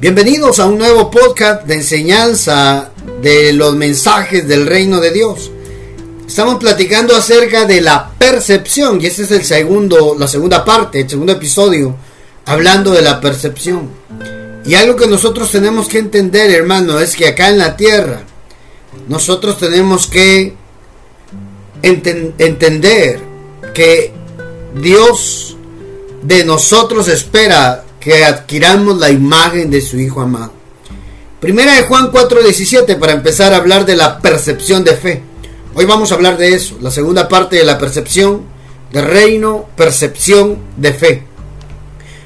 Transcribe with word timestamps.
Bienvenidos 0.00 0.60
a 0.60 0.66
un 0.66 0.78
nuevo 0.78 1.10
podcast 1.10 1.66
de 1.66 1.74
enseñanza 1.74 2.92
de 3.20 3.52
los 3.52 3.74
mensajes 3.74 4.46
del 4.46 4.64
reino 4.64 5.00
de 5.00 5.10
Dios. 5.10 5.50
Estamos 6.24 6.58
platicando 6.60 7.16
acerca 7.16 7.64
de 7.64 7.80
la 7.80 8.12
percepción 8.16 9.00
y 9.00 9.06
este 9.06 9.24
es 9.24 9.32
el 9.32 9.44
segundo, 9.44 10.14
la 10.16 10.28
segunda 10.28 10.64
parte, 10.64 11.00
el 11.00 11.10
segundo 11.10 11.32
episodio, 11.32 11.96
hablando 12.46 12.92
de 12.92 13.02
la 13.02 13.20
percepción. 13.20 13.90
Y 14.64 14.76
algo 14.76 14.94
que 14.94 15.08
nosotros 15.08 15.50
tenemos 15.50 15.88
que 15.88 15.98
entender, 15.98 16.52
hermano, 16.52 17.00
es 17.00 17.16
que 17.16 17.26
acá 17.26 17.48
en 17.48 17.58
la 17.58 17.76
tierra 17.76 18.22
nosotros 19.08 19.58
tenemos 19.58 20.06
que 20.06 20.54
entender 21.82 23.18
que 23.74 24.12
Dios 24.80 25.56
de 26.22 26.44
nosotros 26.44 27.08
espera 27.08 27.84
que 28.08 28.24
adquiramos 28.24 28.96
la 28.96 29.10
imagen 29.10 29.70
de 29.70 29.82
su 29.82 30.00
Hijo 30.00 30.22
amado. 30.22 30.50
Primera 31.40 31.74
de 31.74 31.82
Juan 31.82 32.10
4:17 32.10 32.96
para 32.96 33.12
empezar 33.12 33.52
a 33.52 33.58
hablar 33.58 33.84
de 33.84 33.96
la 33.96 34.18
percepción 34.18 34.82
de 34.82 34.96
fe. 34.96 35.22
Hoy 35.74 35.84
vamos 35.84 36.10
a 36.10 36.14
hablar 36.14 36.38
de 36.38 36.54
eso, 36.54 36.78
la 36.80 36.90
segunda 36.90 37.28
parte 37.28 37.56
de 37.56 37.66
la 37.66 37.76
percepción 37.78 38.44
de 38.92 39.02
reino, 39.02 39.66
percepción 39.76 40.56
de 40.78 40.94
fe. 40.94 41.22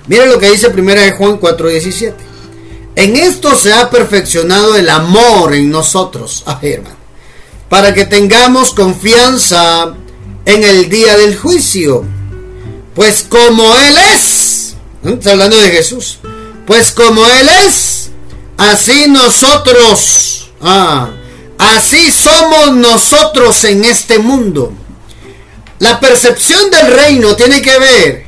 Miren 0.06 0.30
lo 0.30 0.38
que 0.38 0.50
dice 0.50 0.70
Primera 0.70 1.02
de 1.02 1.12
Juan 1.12 1.40
4:17. 1.40 2.14
En 2.94 3.16
esto 3.16 3.56
se 3.56 3.72
ha 3.72 3.90
perfeccionado 3.90 4.76
el 4.76 4.88
amor 4.88 5.52
en 5.52 5.68
nosotros, 5.68 6.44
ah, 6.46 6.60
hermano, 6.62 6.94
para 7.68 7.92
que 7.92 8.04
tengamos 8.04 8.72
confianza 8.72 9.94
en 10.44 10.62
el 10.62 10.88
día 10.88 11.16
del 11.16 11.36
juicio. 11.36 12.04
Pues 12.94 13.26
como 13.28 13.64
Él 13.74 13.96
es, 14.14 14.51
Está 15.04 15.32
hablando 15.32 15.56
de 15.56 15.70
Jesús. 15.70 16.18
Pues 16.66 16.92
como 16.92 17.26
Él 17.26 17.48
es, 17.66 18.10
así 18.56 19.08
nosotros, 19.08 20.50
ah, 20.60 21.10
así 21.58 22.10
somos 22.10 22.76
nosotros 22.76 23.64
en 23.64 23.84
este 23.84 24.18
mundo. 24.18 24.72
La 25.80 25.98
percepción 25.98 26.70
del 26.70 26.92
reino 26.92 27.34
tiene 27.34 27.60
que 27.60 27.78
ver 27.78 28.24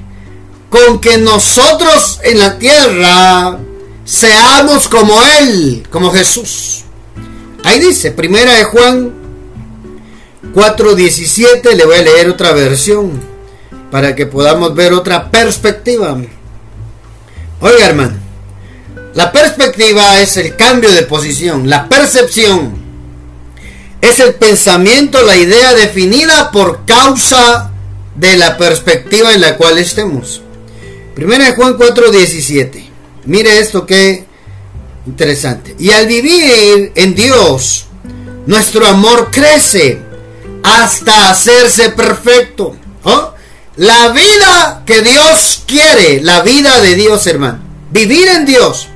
con 0.68 1.00
que 1.00 1.18
nosotros 1.18 2.18
en 2.24 2.40
la 2.40 2.58
tierra 2.58 3.58
seamos 4.04 4.88
como 4.88 5.14
Él, 5.40 5.86
como 5.88 6.10
Jesús. 6.10 6.82
Ahí 7.62 7.78
dice, 7.78 8.10
primera 8.10 8.54
de 8.54 8.64
Juan 8.64 9.12
4.17, 10.52 11.74
le 11.74 11.84
voy 11.84 11.96
a 11.96 12.02
leer 12.02 12.28
otra 12.28 12.52
versión 12.52 13.12
para 13.90 14.16
que 14.16 14.26
podamos 14.26 14.74
ver 14.74 14.92
otra 14.92 15.30
perspectiva. 15.30 16.18
Oiga, 17.64 17.86
hermano, 17.86 18.12
la 19.14 19.32
perspectiva 19.32 20.20
es 20.20 20.36
el 20.36 20.54
cambio 20.54 20.92
de 20.92 21.04
posición, 21.04 21.70
la 21.70 21.88
percepción 21.88 22.74
es 24.02 24.20
el 24.20 24.34
pensamiento, 24.34 25.22
la 25.22 25.34
idea 25.34 25.72
definida 25.72 26.50
por 26.50 26.84
causa 26.84 27.72
de 28.16 28.36
la 28.36 28.58
perspectiva 28.58 29.32
en 29.32 29.40
la 29.40 29.56
cual 29.56 29.78
estemos. 29.78 30.42
Primera 31.14 31.46
de 31.46 31.54
Juan 31.54 31.78
4:17. 31.78 32.84
Mire 33.24 33.58
esto 33.58 33.86
que 33.86 34.26
interesante. 35.06 35.74
Y 35.78 35.90
al 35.90 36.06
vivir 36.06 36.92
en 36.94 37.14
Dios, 37.14 37.86
nuestro 38.44 38.86
amor 38.86 39.30
crece 39.32 40.02
hasta 40.62 41.30
hacerse 41.30 41.88
perfecto. 41.92 42.76
¿Oh? 43.04 43.33
La 43.76 44.10
vida 44.10 44.84
que 44.86 45.02
Dios 45.02 45.62
quiere, 45.66 46.22
la 46.22 46.42
vida 46.42 46.80
de 46.80 46.94
Dios, 46.94 47.26
hermano. 47.26 47.58
Vivir 47.90 48.28
en 48.28 48.46
Dios. 48.46 48.86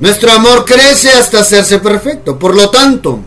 Nuestro 0.00 0.32
amor 0.32 0.64
crece 0.64 1.12
hasta 1.12 1.40
hacerse 1.40 1.80
perfecto. 1.80 2.38
Por 2.38 2.54
lo 2.54 2.70
tanto, 2.70 3.20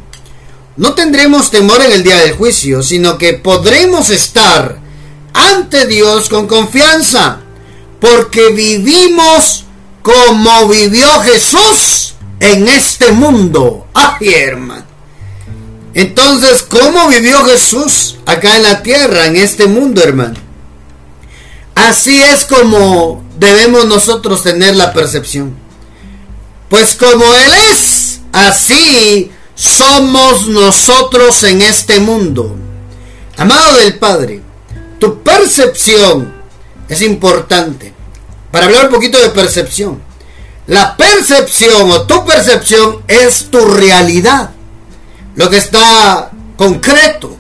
no 0.78 0.96
tendremos 0.96 1.52
temor 1.52 1.84
en 1.84 1.92
el 1.92 2.04
día 2.04 2.18
del 2.18 2.36
juicio, 2.36 2.82
sino 2.82 3.20
que 3.20 3.34
podremos 3.34 4.10
estar 4.10 4.80
ante 5.32 5.86
Dios 5.86 6.28
con 6.28 6.48
confianza, 6.48 7.42
porque 8.02 8.50
vivimos 8.50 9.66
como 10.02 10.68
vivió 10.70 11.08
Jesús 11.22 12.16
en 12.40 12.68
este 12.68 13.12
mundo. 13.12 13.86
¡Ay, 13.94 14.34
hermano! 14.34 14.86
Entonces, 15.94 16.64
¿cómo 16.64 17.10
vivió 17.10 17.46
Jesús 17.46 18.18
acá 18.26 18.56
en 18.58 18.64
la 18.64 18.82
tierra, 18.82 19.28
en 19.28 19.36
este 19.36 19.68
mundo, 19.68 20.02
hermano? 20.02 20.49
Así 21.88 22.22
es 22.22 22.44
como 22.44 23.24
debemos 23.38 23.86
nosotros 23.86 24.44
tener 24.44 24.76
la 24.76 24.92
percepción. 24.92 25.56
Pues 26.68 26.94
como 26.96 27.24
Él 27.24 27.54
es, 27.72 28.20
así 28.34 29.32
somos 29.56 30.48
nosotros 30.48 31.42
en 31.46 31.62
este 31.62 32.02
mundo. 32.02 32.54
Amado 33.38 33.78
del 33.78 33.98
Padre, 33.98 34.42
tu 35.00 35.24
percepción 35.24 36.34
es 36.90 37.02
importante. 37.02 37.94
Para 38.52 38.66
hablar 38.66 38.88
un 38.88 38.92
poquito 38.92 39.18
de 39.18 39.30
percepción. 39.30 40.02
La 40.68 40.98
percepción 40.98 41.90
o 41.92 42.02
tu 42.02 42.26
percepción 42.26 43.04
es 43.08 43.50
tu 43.50 43.60
realidad. 43.66 44.52
Lo 45.36 45.50
que 45.50 45.58
está 45.58 46.30
concreto. 46.58 47.38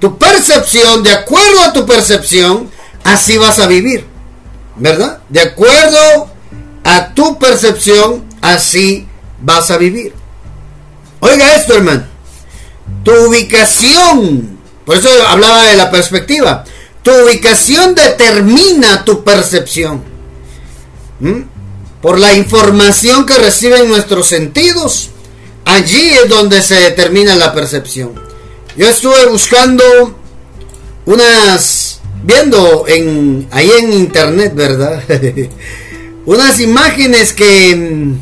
Tu 0.00 0.18
percepción, 0.18 1.04
de 1.04 1.12
acuerdo 1.12 1.62
a 1.62 1.72
tu 1.72 1.86
percepción, 1.86 2.73
así 3.04 3.38
vas 3.38 3.58
a 3.58 3.66
vivir. 3.66 4.06
¿Verdad? 4.76 5.20
De 5.28 5.40
acuerdo 5.40 6.30
a 6.82 7.14
tu 7.14 7.38
percepción, 7.38 8.24
así 8.40 9.06
vas 9.40 9.70
a 9.70 9.78
vivir. 9.78 10.12
Oiga 11.20 11.54
esto, 11.54 11.74
hermano. 11.74 12.04
Tu 13.04 13.12
ubicación, 13.12 14.58
por 14.84 14.96
eso 14.96 15.08
hablaba 15.28 15.62
de 15.62 15.76
la 15.76 15.90
perspectiva, 15.90 16.64
tu 17.02 17.12
ubicación 17.12 17.94
determina 17.94 19.04
tu 19.04 19.22
percepción. 19.22 20.02
Por 22.02 22.18
la 22.18 22.34
información 22.34 23.24
que 23.24 23.38
reciben 23.38 23.88
nuestros 23.88 24.26
sentidos, 24.26 25.10
allí 25.64 26.10
es 26.22 26.28
donde 26.28 26.60
se 26.60 26.74
determina 26.74 27.34
la 27.36 27.54
percepción. 27.54 28.12
Yo 28.76 28.88
estuve 28.88 29.26
buscando 29.26 30.18
unas 31.06 31.93
viendo 32.24 32.84
en 32.88 33.46
ahí 33.50 33.70
en 33.78 33.92
internet, 33.92 34.52
¿verdad? 34.54 35.02
Unas 36.26 36.60
imágenes 36.60 37.32
que 37.32 38.14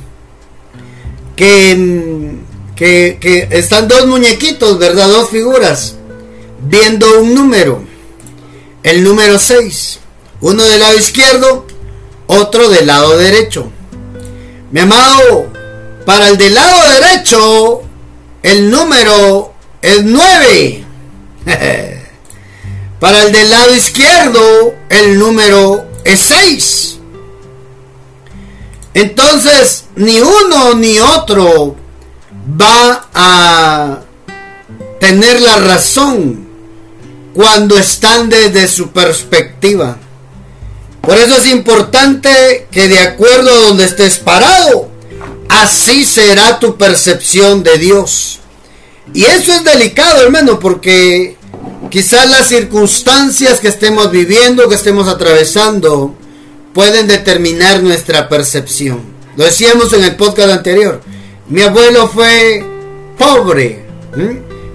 que 1.36 2.28
que 2.76 3.48
están 3.50 3.88
dos 3.88 4.06
muñequitos, 4.06 4.78
¿verdad? 4.78 5.08
Dos 5.08 5.30
figuras 5.30 5.96
viendo 6.62 7.20
un 7.20 7.34
número. 7.34 7.82
El 8.82 9.04
número 9.04 9.38
6. 9.38 9.98
Uno 10.40 10.62
del 10.64 10.80
lado 10.80 10.98
izquierdo, 10.98 11.66
otro 12.26 12.68
del 12.68 12.86
lado 12.86 13.16
derecho. 13.16 13.70
Mi 14.70 14.80
amado, 14.80 15.52
para 16.04 16.28
el 16.28 16.38
del 16.38 16.54
lado 16.54 17.00
derecho, 17.00 17.82
el 18.42 18.70
número 18.70 19.52
es 19.80 20.02
9. 20.04 20.84
Para 23.02 23.24
el 23.24 23.32
del 23.32 23.50
lado 23.50 23.74
izquierdo, 23.74 24.76
el 24.88 25.18
número 25.18 25.84
es 26.04 26.20
6. 26.20 26.98
Entonces, 28.94 29.86
ni 29.96 30.20
uno 30.20 30.74
ni 30.74 31.00
otro 31.00 31.74
va 32.48 33.08
a 33.12 34.02
tener 35.00 35.40
la 35.40 35.56
razón 35.56 36.46
cuando 37.34 37.76
están 37.76 38.28
desde 38.28 38.68
su 38.68 38.90
perspectiva. 38.90 39.96
Por 41.00 41.16
eso 41.16 41.38
es 41.38 41.48
importante 41.48 42.68
que 42.70 42.86
de 42.86 43.00
acuerdo 43.00 43.52
a 43.52 43.66
donde 43.66 43.84
estés 43.84 44.20
parado, 44.20 44.88
así 45.48 46.04
será 46.04 46.60
tu 46.60 46.76
percepción 46.76 47.64
de 47.64 47.78
Dios. 47.78 48.38
Y 49.12 49.24
eso 49.24 49.52
es 49.54 49.64
delicado, 49.64 50.22
hermano, 50.22 50.60
porque 50.60 51.41
Quizás 51.92 52.26
las 52.30 52.48
circunstancias 52.48 53.60
que 53.60 53.68
estemos 53.68 54.10
viviendo, 54.10 54.66
que 54.66 54.76
estemos 54.76 55.08
atravesando, 55.08 56.14
pueden 56.72 57.06
determinar 57.06 57.82
nuestra 57.82 58.30
percepción. 58.30 59.02
Lo 59.36 59.44
decíamos 59.44 59.92
en 59.92 60.04
el 60.04 60.16
podcast 60.16 60.48
anterior. 60.52 61.02
Mi 61.48 61.60
abuelo 61.60 62.08
fue 62.08 62.64
pobre. 63.18 63.84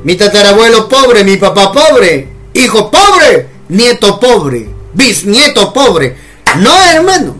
Mi 0.04 0.14
tatarabuelo 0.14 0.88
pobre, 0.88 1.24
mi 1.24 1.38
papá 1.38 1.72
pobre, 1.72 2.30
hijo 2.54 2.92
pobre, 2.92 3.50
nieto 3.70 4.20
pobre, 4.20 4.70
bisnieto 4.94 5.74
pobre. 5.74 6.16
No, 6.60 6.84
hermano. 6.84 7.36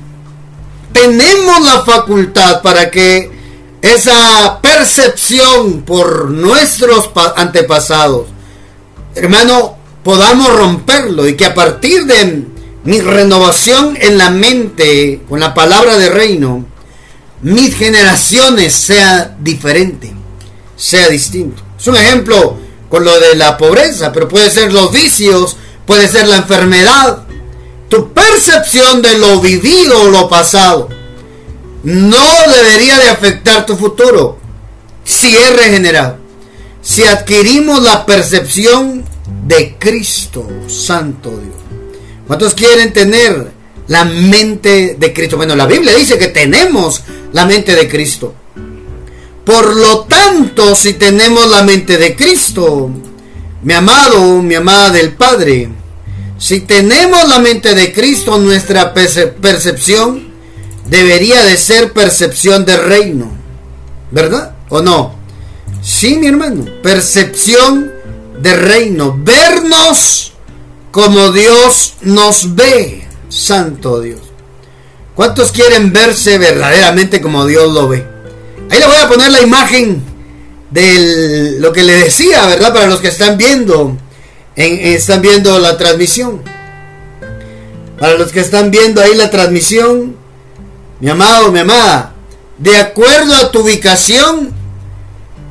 Tenemos 0.92 1.62
la 1.62 1.86
facultad 1.86 2.64
para 2.64 2.90
que 2.90 3.30
esa 3.84 4.60
percepción 4.60 5.84
por 5.84 6.32
nuestros 6.32 7.12
antepasados 7.36 8.37
hermano, 9.18 9.78
podamos 10.04 10.56
romperlo 10.56 11.28
y 11.28 11.36
que 11.36 11.46
a 11.46 11.54
partir 11.54 12.06
de 12.06 12.46
mi 12.84 13.02
renovación 13.02 13.98
en 14.00 14.18
la 14.18 14.30
mente 14.30 15.22
con 15.28 15.40
la 15.40 15.54
palabra 15.54 15.98
de 15.98 16.10
reino, 16.10 16.66
mis 17.42 17.76
generaciones 17.76 18.74
sea 18.74 19.36
diferente, 19.40 20.14
sea 20.76 21.10
distinto. 21.10 21.62
Es 21.80 21.88
un 21.88 21.96
ejemplo 21.96 22.58
con 22.90 23.04
lo 23.04 23.20
de 23.20 23.36
la 23.36 23.58
pobreza, 23.58 24.12
pero 24.14 24.28
puede 24.28 24.50
ser 24.50 24.72
los 24.72 24.92
vicios, 24.92 25.58
puede 25.86 26.08
ser 26.08 26.28
la 26.28 26.38
enfermedad. 26.38 27.24
Tu 27.90 28.14
percepción 28.14 29.02
de 29.02 29.18
lo 29.18 29.40
vivido 29.40 30.02
o 30.04 30.10
lo 30.10 30.30
pasado 30.30 30.90
no 31.84 32.26
debería 32.56 32.98
de 32.98 33.10
afectar 33.10 33.66
tu 33.66 33.76
futuro 33.76 34.38
si 35.04 35.36
es 35.36 35.56
regenerado. 35.56 36.27
Si 36.88 37.04
adquirimos 37.04 37.84
la 37.84 38.06
percepción 38.06 39.04
de 39.46 39.76
Cristo, 39.78 40.48
Santo 40.70 41.32
Dios. 41.32 41.58
¿Cuántos 42.26 42.54
quieren 42.54 42.94
tener 42.94 43.52
la 43.90 44.06
mente 44.06 44.96
de 44.98 45.12
Cristo? 45.12 45.36
Bueno, 45.36 45.54
la 45.58 45.66
Biblia 45.66 45.94
dice 45.94 46.18
que 46.18 46.30
tenemos 46.30 47.04
la 47.34 47.46
mente 47.46 47.76
de 47.76 47.90
Cristo. 47.90 48.34
Por 49.44 49.76
lo 49.76 50.06
tanto, 50.06 50.76
si 50.76 50.94
tenemos 50.94 51.50
la 51.50 51.62
mente 51.64 51.98
de 51.98 52.16
Cristo, 52.16 52.90
mi 53.64 53.74
amado, 53.74 54.42
mi 54.42 54.56
amada 54.56 54.90
del 54.90 55.12
Padre, 55.12 55.68
si 56.40 56.62
tenemos 56.62 57.28
la 57.28 57.40
mente 57.40 57.76
de 57.76 57.92
Cristo, 57.92 58.38
nuestra 58.38 58.94
percepción 58.94 60.30
debería 60.86 61.44
de 61.44 61.58
ser 61.58 61.92
percepción 61.92 62.64
de 62.64 62.78
reino. 62.78 63.30
¿Verdad? 64.10 64.56
¿O 64.70 64.82
no? 64.82 65.17
Sí, 65.88 66.18
mi 66.18 66.28
hermano. 66.28 66.66
Percepción 66.84 67.94
de 68.42 68.54
reino. 68.56 69.18
Vernos 69.24 70.34
como 70.92 71.32
Dios 71.32 71.94
nos 72.02 72.56
ve. 72.56 73.08
Santo 73.30 74.02
Dios. 74.02 74.20
¿Cuántos 75.16 75.54
quieren 75.54 75.94
verse 75.94 76.38
verdaderamente 76.40 77.22
como 77.22 77.46
Dios 77.46 77.74
lo 77.74 77.88
ve? 77.88 78.06
Ahí 78.70 78.80
le 78.80 78.86
voy 78.86 78.98
a 78.98 79.08
poner 79.08 79.32
la 79.32 79.42
imagen 79.42 80.04
de 80.72 81.56
lo 81.60 81.72
que 81.72 81.84
le 81.84 81.94
decía, 81.94 82.46
¿verdad? 82.48 82.74
Para 82.74 82.88
los 82.88 83.00
que 83.00 83.08
están 83.08 83.38
viendo, 83.38 83.98
están 84.58 85.22
viendo 85.22 85.58
la 85.58 85.78
transmisión. 85.78 86.42
Para 87.98 88.16
los 88.16 88.34
que 88.34 88.42
están 88.42 88.72
viendo 88.72 89.02
ahí 89.02 89.16
la 89.16 89.32
transmisión, 89.32 90.18
mi 91.00 91.10
amado, 91.10 91.50
mi 91.50 91.60
amada, 91.60 92.14
de 92.58 92.76
acuerdo 92.76 93.34
a 93.36 93.52
tu 93.52 93.62
ubicación 93.62 94.58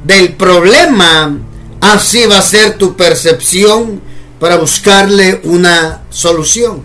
del 0.06 0.34
problema, 0.34 1.36
así 1.80 2.26
va 2.26 2.38
a 2.38 2.42
ser 2.42 2.78
tu 2.78 2.96
percepción 2.96 4.00
para 4.38 4.56
buscarle 4.56 5.40
una 5.44 6.02
solución. 6.10 6.82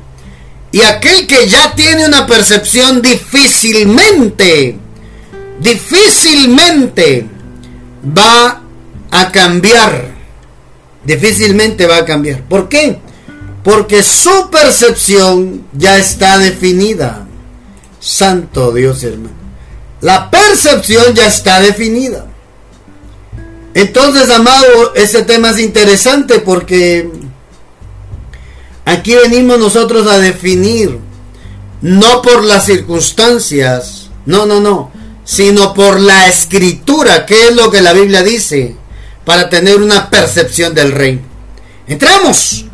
Y 0.72 0.82
aquel 0.82 1.28
que 1.28 1.48
ya 1.48 1.76
tiene 1.76 2.06
una 2.06 2.26
percepción 2.26 3.02
difícilmente, 3.02 4.78
difícilmente 5.60 7.28
va 8.18 8.62
a 9.12 9.32
cambiar. 9.32 10.12
Difícilmente 11.04 11.86
va 11.86 11.98
a 11.98 12.06
cambiar. 12.06 12.44
¿Por 12.44 12.70
qué? 12.70 13.00
Porque 13.64 14.02
su 14.02 14.50
percepción 14.50 15.66
ya 15.74 15.98
está 15.98 16.40
definida. 16.40 17.28
Santo 18.00 18.72
Dios 18.72 19.04
hermano. 19.04 19.36
La 20.00 20.32
percepción 20.32 21.14
ya 21.14 21.28
está 21.28 21.60
definida. 21.60 22.31
Entonces, 23.74 24.30
amado, 24.30 24.94
este 24.96 25.24
tema 25.24 25.52
es 25.52 25.60
interesante 25.60 26.40
porque 26.40 27.10
aquí 28.86 29.16
venimos 29.16 29.60
nosotros 29.60 30.08
a 30.08 30.20
definir, 30.20 31.00
no 31.82 32.22
por 32.22 32.44
las 32.44 32.66
circunstancias, 32.66 34.10
no, 34.26 34.46
no, 34.46 34.60
no, 34.60 34.92
sino 35.24 35.74
por 35.74 36.00
la 36.00 36.28
escritura, 36.28 37.26
que 37.26 37.48
es 37.48 37.56
lo 37.56 37.72
que 37.72 37.82
la 37.82 37.94
Biblia 37.94 38.24
dice, 38.24 38.76
para 39.24 39.50
tener 39.50 39.82
una 39.82 40.10
percepción 40.10 40.74
del 40.74 40.92
reino. 40.92 41.22
Entramos, 41.88 42.66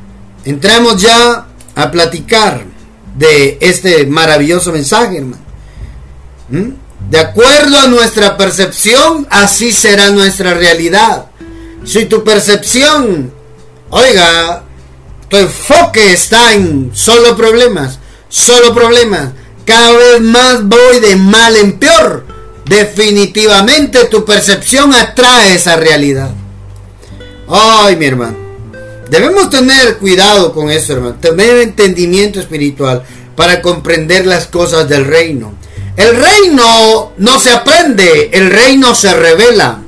entramos 0.46 1.00
ya 1.02 1.48
a 1.76 1.92
platicar 1.92 2.66
de 3.16 3.58
este 3.62 4.08
maravilloso 4.08 4.72
mensaje, 4.72 5.18
hermano. 5.18 5.44
¿Mm? 6.50 6.87
De 7.10 7.20
acuerdo 7.20 7.78
a 7.78 7.88
nuestra 7.88 8.36
percepción, 8.36 9.28
así 9.30 9.72
será 9.72 10.10
nuestra 10.10 10.54
realidad. 10.54 11.28
Si 11.86 12.06
tu 12.06 12.24
percepción, 12.24 13.32
oiga, 13.90 14.64
tu 15.30 15.38
enfoque 15.38 16.12
está 16.12 16.54
en 16.54 16.92
solo 16.94 17.38
problemas, 17.38 18.00
solo 18.28 18.74
problemas, 18.74 19.30
cada 19.66 19.92
vez 19.92 20.22
más 20.22 20.64
voy 20.64 21.00
de 21.00 21.16
mal 21.16 21.56
en 21.56 21.80
peor, 21.80 22.26
definitivamente 22.66 24.06
tu 24.06 24.26
percepción 24.26 24.94
atrae 24.94 25.56
esa 25.56 25.78
realidad. 25.78 26.32
Ay, 27.50 27.96
mi 27.96 28.06
hermano. 28.06 28.38
Debemos 29.10 29.50
tener 29.50 29.98
cuidado 29.98 30.54
con 30.54 30.70
eso, 30.70 30.94
hermano. 30.94 31.16
Tener 31.16 31.58
entendimiento 31.60 32.40
espiritual 32.40 33.04
para 33.36 33.62
comprender 33.62 34.26
las 34.26 34.48
cosas 34.48 34.90
del 34.90 35.06
reino. 35.06 35.54
El 35.98 36.16
reino 36.16 37.14
no 37.18 37.40
se 37.40 37.52
aprende, 37.52 38.30
el 38.32 38.52
reino 38.52 38.94
se 38.94 39.14
revela. 39.14 39.82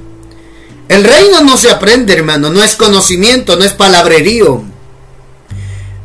El 0.88 1.04
reino 1.04 1.42
no 1.42 1.56
se 1.56 1.70
aprende, 1.70 2.14
hermano, 2.14 2.50
no 2.50 2.64
es 2.64 2.76
conocimiento, 2.76 3.56
no 3.56 3.64
es 3.64 3.74
palabrerío. 3.74 4.64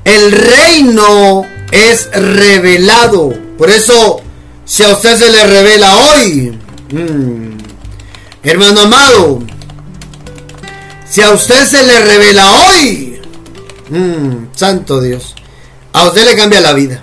El 0.04 0.30
reino 0.30 1.46
es 1.72 2.10
revelado. 2.12 3.32
Por 3.56 3.70
eso, 3.70 4.20
si 4.66 4.82
a 4.82 4.90
usted 4.92 5.16
se 5.16 5.30
le 5.30 5.46
revela 5.46 5.96
hoy, 5.96 6.58
mm, 6.92 7.56
hermano 8.42 8.82
amado, 8.82 9.42
si 11.08 11.22
a 11.22 11.30
usted 11.30 11.66
se 11.66 11.82
le 11.82 11.98
revela 12.00 12.52
hoy, 12.52 13.22
mm, 13.88 14.54
santo 14.54 15.00
Dios, 15.00 15.34
a 15.94 16.08
usted 16.08 16.26
le 16.26 16.36
cambia 16.36 16.60
la 16.60 16.74
vida. 16.74 17.02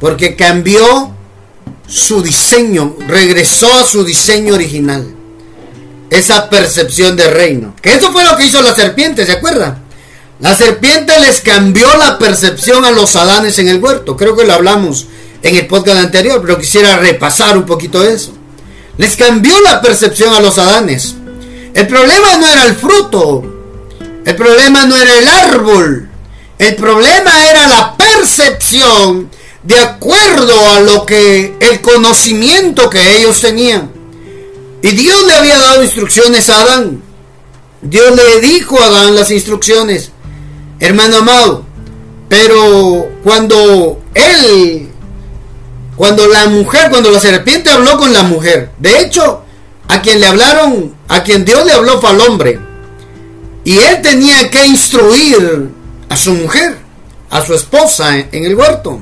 Porque 0.00 0.34
cambió 0.34 1.14
su 1.86 2.22
diseño, 2.22 2.96
regresó 3.06 3.72
a 3.72 3.84
su 3.84 4.04
diseño 4.04 4.54
original. 4.54 5.14
Esa 6.10 6.48
percepción 6.48 7.16
de 7.16 7.28
reino. 7.30 7.74
Que 7.80 7.94
eso 7.94 8.12
fue 8.12 8.24
lo 8.24 8.36
que 8.36 8.46
hizo 8.46 8.62
la 8.62 8.74
serpiente, 8.74 9.26
¿se 9.26 9.32
acuerdan? 9.32 9.82
La 10.40 10.56
serpiente 10.56 11.18
les 11.20 11.40
cambió 11.40 11.96
la 11.96 12.18
percepción 12.18 12.84
a 12.84 12.90
los 12.90 13.16
adanes 13.16 13.58
en 13.58 13.68
el 13.68 13.82
huerto. 13.82 14.16
Creo 14.16 14.36
que 14.36 14.44
lo 14.44 14.52
hablamos 14.52 15.06
en 15.42 15.56
el 15.56 15.66
podcast 15.66 15.98
anterior, 15.98 16.40
pero 16.40 16.58
quisiera 16.58 16.96
repasar 16.96 17.56
un 17.56 17.64
poquito 17.64 18.02
eso. 18.02 18.32
Les 18.96 19.16
cambió 19.16 19.58
la 19.60 19.80
percepción 19.80 20.34
a 20.34 20.40
los 20.40 20.58
adanes. 20.58 21.14
El 21.74 21.86
problema 21.86 22.36
no 22.36 22.46
era 22.46 22.64
el 22.64 22.76
fruto. 22.76 23.42
El 24.24 24.36
problema 24.36 24.86
no 24.86 24.96
era 24.96 25.18
el 25.18 25.28
árbol. 25.28 26.08
El 26.58 26.76
problema 26.76 27.50
era 27.50 27.66
la 27.66 27.96
percepción 27.96 29.30
de 29.64 29.78
acuerdo 29.78 30.54
a 30.72 30.80
lo 30.80 31.06
que 31.06 31.56
el 31.58 31.80
conocimiento 31.80 32.90
que 32.90 33.16
ellos 33.16 33.40
tenían. 33.40 33.90
Y 34.82 34.88
Dios 34.88 35.26
le 35.26 35.32
había 35.32 35.58
dado 35.58 35.82
instrucciones 35.82 36.50
a 36.50 36.60
Adán. 36.60 37.02
Dios 37.80 38.14
le 38.14 38.40
dijo 38.40 38.78
a 38.78 38.86
Adán 38.86 39.14
las 39.14 39.30
instrucciones, 39.30 40.10
hermano 40.78 41.18
amado. 41.18 41.64
Pero 42.28 43.08
cuando 43.22 44.02
él, 44.14 44.88
cuando 45.96 46.26
la 46.26 46.46
mujer, 46.46 46.90
cuando 46.90 47.10
la 47.10 47.20
serpiente 47.20 47.70
habló 47.70 47.96
con 47.96 48.12
la 48.12 48.22
mujer, 48.22 48.70
de 48.78 49.00
hecho, 49.00 49.42
a 49.88 50.02
quien 50.02 50.20
le 50.20 50.26
hablaron, 50.26 50.94
a 51.08 51.22
quien 51.22 51.44
Dios 51.44 51.64
le 51.64 51.72
habló 51.72 52.00
fue 52.00 52.10
al 52.10 52.20
hombre. 52.20 52.58
Y 53.64 53.78
él 53.78 54.02
tenía 54.02 54.50
que 54.50 54.66
instruir 54.66 55.70
a 56.10 56.16
su 56.16 56.34
mujer, 56.34 56.76
a 57.30 57.44
su 57.44 57.54
esposa 57.54 58.18
en 58.18 58.44
el 58.44 58.54
huerto. 58.54 59.00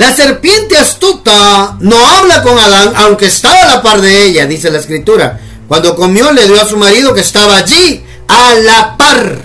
La 0.00 0.16
serpiente 0.16 0.78
astuta 0.78 1.76
no 1.78 1.94
habla 1.94 2.42
con 2.42 2.58
Adán, 2.58 2.94
aunque 2.96 3.26
estaba 3.26 3.60
a 3.60 3.66
la 3.66 3.82
par 3.82 4.00
de 4.00 4.24
ella, 4.24 4.46
dice 4.46 4.70
la 4.70 4.78
escritura. 4.78 5.38
Cuando 5.68 5.94
comió 5.94 6.32
le 6.32 6.46
dio 6.46 6.58
a 6.58 6.66
su 6.66 6.78
marido 6.78 7.12
que 7.12 7.20
estaba 7.20 7.58
allí, 7.58 8.02
a 8.26 8.54
la 8.54 8.96
par. 8.96 9.42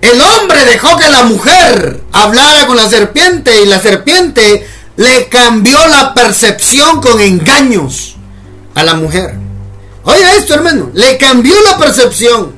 El 0.00 0.20
hombre 0.20 0.64
dejó 0.64 0.96
que 0.96 1.08
la 1.08 1.22
mujer 1.22 2.00
hablara 2.10 2.66
con 2.66 2.76
la 2.76 2.90
serpiente 2.90 3.62
y 3.62 3.66
la 3.66 3.80
serpiente 3.80 4.66
le 4.96 5.28
cambió 5.28 5.78
la 5.86 6.12
percepción 6.12 7.00
con 7.00 7.20
engaños 7.20 8.16
a 8.74 8.82
la 8.82 8.94
mujer. 8.94 9.36
Oiga 10.02 10.34
esto, 10.38 10.54
hermano, 10.54 10.90
le 10.92 11.16
cambió 11.18 11.54
la 11.62 11.78
percepción. 11.78 12.52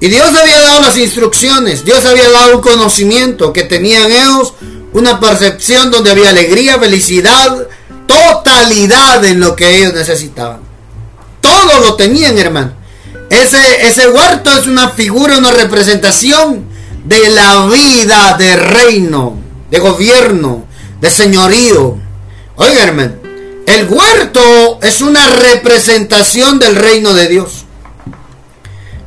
Y 0.00 0.08
Dios 0.08 0.34
había 0.34 0.60
dado 0.60 0.80
las 0.80 0.96
instrucciones, 0.96 1.84
Dios 1.84 2.04
había 2.04 2.28
dado 2.28 2.56
un 2.56 2.62
conocimiento 2.62 3.52
que 3.52 3.62
tenían 3.62 4.10
ellos 4.10 4.54
una 4.92 5.18
percepción 5.20 5.90
donde 5.90 6.10
había 6.10 6.30
alegría, 6.30 6.78
felicidad, 6.78 7.66
totalidad 8.06 9.24
en 9.24 9.40
lo 9.40 9.56
que 9.56 9.78
ellos 9.78 9.94
necesitaban. 9.94 10.60
Todo 11.40 11.80
lo 11.80 11.94
tenían, 11.94 12.38
hermano. 12.38 12.72
Ese, 13.30 13.86
ese 13.86 14.08
huerto 14.08 14.50
es 14.50 14.66
una 14.66 14.90
figura, 14.90 15.38
una 15.38 15.50
representación 15.50 16.66
de 17.04 17.30
la 17.30 17.66
vida 17.66 18.36
de 18.38 18.56
reino, 18.56 19.38
de 19.70 19.78
gobierno, 19.78 20.66
de 21.00 21.10
señorío. 21.10 21.98
Oiga, 22.56 22.82
hermano, 22.82 23.14
El 23.66 23.88
huerto 23.88 24.78
es 24.82 25.00
una 25.00 25.26
representación 25.28 26.58
del 26.58 26.76
reino 26.76 27.14
de 27.14 27.28
Dios. 27.28 27.64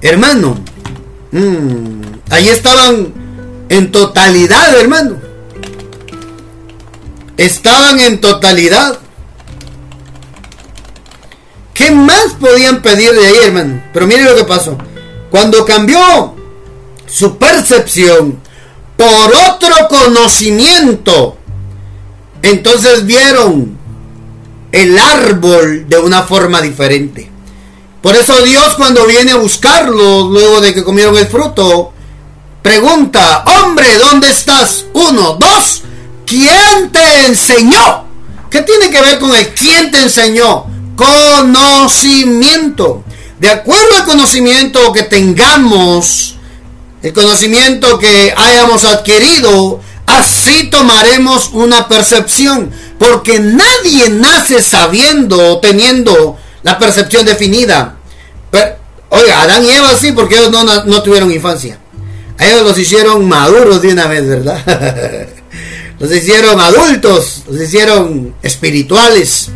Hermano, 0.02 0.58
mm, 1.32 2.02
ahí 2.32 2.50
estaban 2.50 3.14
en 3.70 3.92
totalidad, 3.92 4.80
hermano. 4.80 5.25
Estaban 7.38 8.00
en 8.00 8.22
totalidad. 8.22 9.00
¿Qué 11.74 11.92
más 11.92 12.34
podían 12.40 12.82
pedir 12.82 13.12
de 13.12 13.28
ahí, 13.28 13.38
hermano? 13.44 13.84
Pero 13.94 14.08
mire 14.08 14.24
lo 14.24 14.36
que 14.36 14.46
pasó. 14.46 14.78
Cuando 15.30 15.66
cambió 15.66 16.34
su 17.06 17.38
percepción 17.38 18.40
por 18.96 19.36
otro 19.52 19.76
conocimiento, 19.90 21.38
entonces 22.42 23.06
vieron 23.06 23.78
el 24.72 24.98
árbol 24.98 25.86
de 25.88 25.98
una 25.98 26.24
forma 26.24 26.62
diferente. 26.62 27.30
Por 28.02 28.16
eso 28.16 28.42
Dios 28.44 28.76
cuando 28.76 29.06
viene 29.08 29.32
a 29.32 29.38
buscarlos 29.38 30.30
luego 30.30 30.62
de 30.62 30.74
que 30.74 30.84
comieron 30.84 31.18
el 31.18 31.28
fruto, 31.28 31.92
pregunta, 32.62 33.44
hombre, 33.46 33.98
¿dónde 33.98 34.30
estás? 34.30 34.86
Uno, 34.94 35.38
dos, 35.40 35.82
¿quién 36.36 36.92
te 36.92 37.26
enseñó? 37.28 38.06
¿Qué 38.50 38.62
tiene 38.62 38.90
que 38.90 39.02
ver 39.02 39.20
con 39.20 39.34
el 39.34 39.54
quién 39.54 39.92
te 39.92 40.02
enseñó? 40.02 40.66
Conocimiento. 40.96 43.04
De 43.40 43.50
acuerdo 43.50 43.98
al 43.98 44.06
conocimiento 44.06 44.92
que 44.92 45.04
tengamos, 45.04 46.36
el 47.02 47.14
conocimiento 47.14 48.00
que 48.00 48.34
hayamos 48.36 48.84
adquirido, 48.84 49.80
así 50.06 50.70
tomaremos 50.70 51.52
una 51.54 51.88
percepción. 51.88 52.72
Porque 53.00 53.40
nadie 53.40 54.10
nace 54.10 54.62
sabiendo 54.62 55.54
o 55.54 55.60
teniendo 55.60 56.38
la 56.64 56.78
percepción 56.78 57.26
definida. 57.26 57.96
Pero, 58.52 58.76
oiga, 59.10 59.42
Adán 59.42 59.66
y 59.66 59.70
Eva 59.70 59.96
sí, 59.96 60.12
porque 60.12 60.36
ellos 60.36 60.52
no, 60.52 60.64
no 60.64 61.04
tuvieron 61.04 61.32
infancia. 61.32 61.80
A 62.38 62.46
ellos 62.46 62.64
los 62.64 62.78
hicieron 62.78 63.28
maduros 63.28 63.82
de 63.82 63.94
una 63.94 64.08
vez, 64.08 64.28
¿verdad? 64.28 65.28
los 66.00 66.12
hicieron 66.12 66.60
adultos, 66.60 67.44
los 67.48 67.62
hicieron 67.62 68.36
espirituales, 68.42 69.50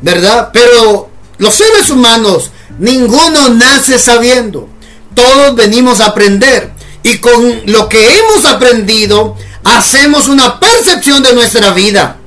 ¿verdad? 0.00 0.50
Pero 0.52 1.10
los 1.38 1.54
seres 1.54 1.90
humanos, 1.90 2.50
ninguno 2.78 3.50
nace 3.50 3.98
sabiendo. 3.98 4.68
Todos 5.14 5.54
venimos 5.54 6.00
a 6.00 6.06
aprender. 6.06 6.72
Y 7.02 7.18
con 7.18 7.62
lo 7.66 7.88
que 7.88 8.18
hemos 8.18 8.44
aprendido, 8.44 9.36
hacemos 9.64 10.28
una 10.28 10.60
percepción 10.60 11.22
de 11.22 11.34
nuestra 11.34 11.72
vida. 11.72 12.18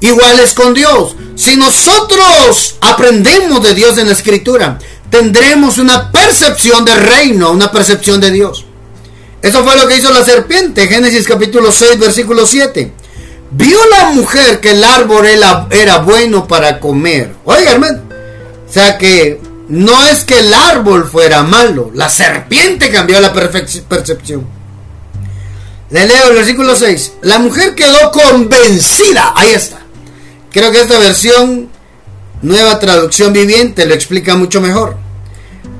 Igual 0.00 0.40
es 0.40 0.52
con 0.52 0.74
Dios. 0.74 1.14
Si 1.36 1.56
nosotros 1.56 2.76
aprendemos 2.80 3.62
de 3.62 3.74
Dios 3.74 3.96
en 3.96 4.08
la 4.08 4.12
escritura, 4.12 4.78
tendremos 5.08 5.78
una 5.78 6.10
percepción 6.10 6.84
del 6.84 7.00
reino, 7.00 7.52
una 7.52 7.70
percepción 7.70 8.20
de 8.20 8.30
Dios. 8.30 8.64
Eso 9.40 9.62
fue 9.62 9.76
lo 9.76 9.86
que 9.86 9.96
hizo 9.96 10.10
la 10.10 10.24
serpiente, 10.24 10.88
Génesis 10.88 11.26
capítulo 11.26 11.70
6, 11.70 11.98
versículo 11.98 12.46
7. 12.46 12.92
Vio 13.56 13.78
la 13.88 14.10
mujer 14.10 14.58
que 14.58 14.72
el 14.72 14.82
árbol 14.82 15.26
era, 15.26 15.98
bueno 15.98 16.48
para 16.48 16.80
comer. 16.80 17.34
Oiga, 17.44 17.72
hermano. 17.72 18.02
O 18.68 18.72
sea 18.72 18.98
que 18.98 19.40
no 19.68 20.02
es 20.02 20.24
que 20.24 20.40
el 20.40 20.52
árbol 20.52 21.08
fuera 21.08 21.44
malo, 21.44 21.92
la 21.94 22.08
serpiente 22.08 22.90
cambió 22.90 23.20
la 23.20 23.32
percepción. 23.32 24.44
Le 25.90 26.06
leo 26.06 26.30
el 26.30 26.34
versículo 26.34 26.74
6. 26.74 27.12
La 27.22 27.38
mujer 27.38 27.76
quedó 27.76 28.10
convencida. 28.10 29.32
Ahí 29.36 29.52
está. 29.52 29.82
Creo 30.50 30.72
que 30.72 30.80
esta 30.80 30.98
versión, 30.98 31.68
nueva 32.42 32.80
traducción 32.80 33.32
viviente, 33.32 33.86
lo 33.86 33.94
explica 33.94 34.34
mucho 34.34 34.60
mejor. 34.60 34.96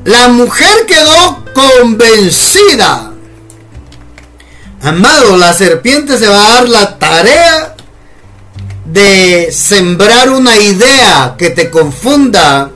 La 0.05 0.29
mujer 0.29 0.87
quedó 0.87 1.45
convencida. 1.53 3.14
Amado, 4.85 5.39
la 5.39 5.55
serpiente 5.55 6.19
se 6.19 6.29
va 6.29 6.45
a 6.45 6.55
dar 6.57 6.69
la 6.69 6.99
tarea 6.99 7.75
de 8.85 9.51
sembrar 9.51 10.29
una 10.29 10.59
idea 10.59 11.37
que 11.39 11.49
te 11.49 11.71
confunda, 11.71 12.71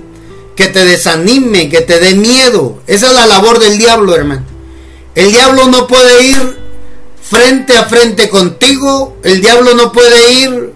que 0.57 0.69
te 0.69 0.87
desanime, 0.87 1.69
que 1.69 1.83
te 1.83 2.00
dé 2.00 2.15
miedo. 2.15 2.81
Esa 2.87 3.09
es 3.09 3.12
la 3.12 3.27
labor 3.27 3.59
del 3.59 3.77
diablo, 3.77 4.17
hermano. 4.17 4.43
El 5.15 5.33
diablo 5.33 5.67
no 5.67 5.87
puede 5.87 6.23
ir 6.23 6.59
frente 7.21 7.77
a 7.77 7.85
frente 7.85 8.31
contigo. 8.31 9.19
El 9.23 9.43
diablo 9.43 9.75
no 9.75 9.93
puede 9.93 10.33
ir 10.33 10.73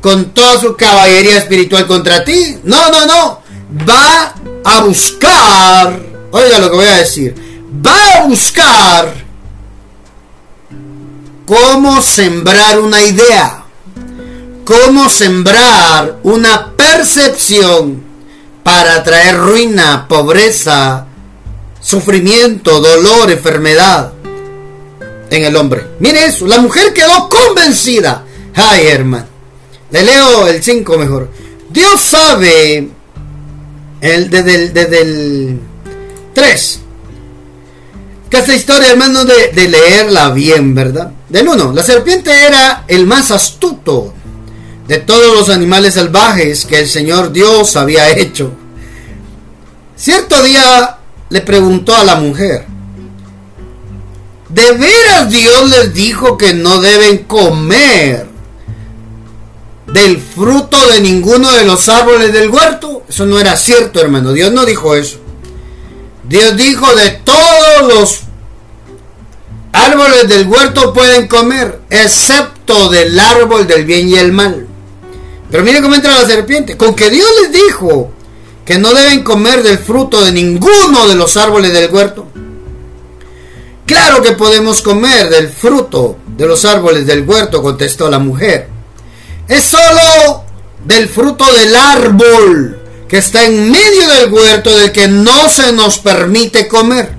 con 0.00 0.32
toda 0.32 0.58
su 0.58 0.74
caballería 0.74 1.36
espiritual 1.36 1.86
contra 1.86 2.24
ti. 2.24 2.60
No, 2.64 2.90
no, 2.90 3.04
no. 3.04 3.42
Va 3.86 4.34
a 4.64 4.80
buscar, 4.80 6.00
oiga 6.30 6.58
lo 6.60 6.70
que 6.70 6.76
voy 6.76 6.86
a 6.86 6.96
decir, 6.96 7.34
va 7.84 8.14
a 8.14 8.26
buscar 8.26 9.25
cómo 11.46 12.02
sembrar 12.02 12.78
una 12.80 13.02
idea, 13.02 13.64
cómo 14.64 15.08
sembrar 15.08 16.18
una 16.24 16.72
percepción 16.76 18.04
para 18.62 19.02
traer 19.02 19.38
ruina, 19.38 20.06
pobreza, 20.08 21.06
sufrimiento, 21.80 22.80
dolor, 22.80 23.30
enfermedad 23.30 24.12
en 25.30 25.44
el 25.44 25.56
hombre. 25.56 25.86
Mire 26.00 26.26
eso, 26.26 26.46
la 26.46 26.58
mujer 26.58 26.92
quedó 26.92 27.28
convencida. 27.28 28.24
Ay, 28.54 28.88
hermano. 28.88 29.26
Le 29.90 30.02
leo 30.02 30.48
el 30.48 30.62
5 30.62 30.98
mejor. 30.98 31.30
Dios 31.70 32.00
sabe 32.00 32.88
el, 34.00 34.30
desde, 34.30 35.00
el, 35.00 35.60
3. 36.34 36.80
Que 38.30 38.38
esta 38.38 38.54
historia, 38.54 38.90
hermano, 38.90 39.24
de, 39.24 39.68
leerla 39.68 40.30
bien, 40.30 40.74
¿verdad? 40.74 41.12
Del 41.28 41.48
1. 41.48 41.72
La 41.72 41.82
serpiente 41.82 42.30
era 42.32 42.84
el 42.88 43.06
más 43.06 43.30
astuto 43.30 44.12
de 44.88 44.98
todos 44.98 45.34
los 45.34 45.48
animales 45.48 45.94
salvajes 45.94 46.64
que 46.64 46.80
el 46.80 46.88
Señor 46.88 47.32
Dios 47.32 47.76
había 47.76 48.10
hecho. 48.16 48.52
Cierto 49.96 50.42
día 50.42 50.98
le 51.28 51.40
preguntó 51.40 51.94
a 51.94 52.04
la 52.04 52.16
mujer, 52.16 52.66
¿De 54.48 54.72
veras 54.72 55.28
Dios 55.28 55.70
les 55.70 55.92
dijo 55.92 56.38
que 56.38 56.54
no 56.54 56.80
deben 56.80 57.24
comer 57.24 58.26
del 59.86 60.18
fruto 60.18 60.78
de 60.88 61.00
ninguno 61.00 61.50
de 61.52 61.64
los 61.64 61.88
árboles 61.88 62.32
del 62.32 62.48
huerto? 62.48 63.02
Eso 63.08 63.26
no 63.26 63.38
era 63.40 63.56
cierto, 63.56 64.00
hermano. 64.00 64.32
Dios 64.32 64.52
no 64.52 64.64
dijo 64.64 64.94
eso. 64.94 65.18
Dios 66.28 66.56
dijo 66.56 66.92
de 66.94 67.10
todos 67.24 67.94
los 67.94 68.20
árboles 69.72 70.28
del 70.28 70.48
huerto 70.48 70.92
pueden 70.92 71.28
comer, 71.28 71.80
excepto 71.90 72.88
del 72.88 73.18
árbol 73.18 73.66
del 73.66 73.84
bien 73.84 74.08
y 74.08 74.16
el 74.16 74.32
mal. 74.32 74.66
Pero 75.50 75.62
mire 75.62 75.80
cómo 75.80 75.94
entra 75.94 76.14
la 76.14 76.26
serpiente. 76.26 76.76
Con 76.76 76.94
que 76.94 77.10
Dios 77.10 77.28
les 77.42 77.52
dijo 77.52 78.10
que 78.64 78.78
no 78.78 78.92
deben 78.92 79.22
comer 79.22 79.62
del 79.62 79.78
fruto 79.78 80.24
de 80.24 80.32
ninguno 80.32 81.06
de 81.06 81.14
los 81.14 81.36
árboles 81.36 81.72
del 81.72 81.90
huerto. 81.90 82.26
Claro 83.86 84.20
que 84.20 84.32
podemos 84.32 84.82
comer 84.82 85.30
del 85.30 85.48
fruto 85.48 86.18
de 86.26 86.46
los 86.46 86.64
árboles 86.64 87.06
del 87.06 87.22
huerto, 87.22 87.62
contestó 87.62 88.10
la 88.10 88.18
mujer. 88.18 88.68
Es 89.46 89.62
solo 89.62 90.44
del 90.84 91.08
fruto 91.08 91.44
del 91.52 91.76
árbol 91.76 92.75
que 93.08 93.18
está 93.18 93.44
en 93.46 93.70
medio 93.70 94.08
del 94.08 94.32
huerto 94.32 94.76
del 94.76 94.92
que 94.92 95.08
no 95.08 95.48
se 95.48 95.72
nos 95.72 95.98
permite 95.98 96.66
comer. 96.68 97.14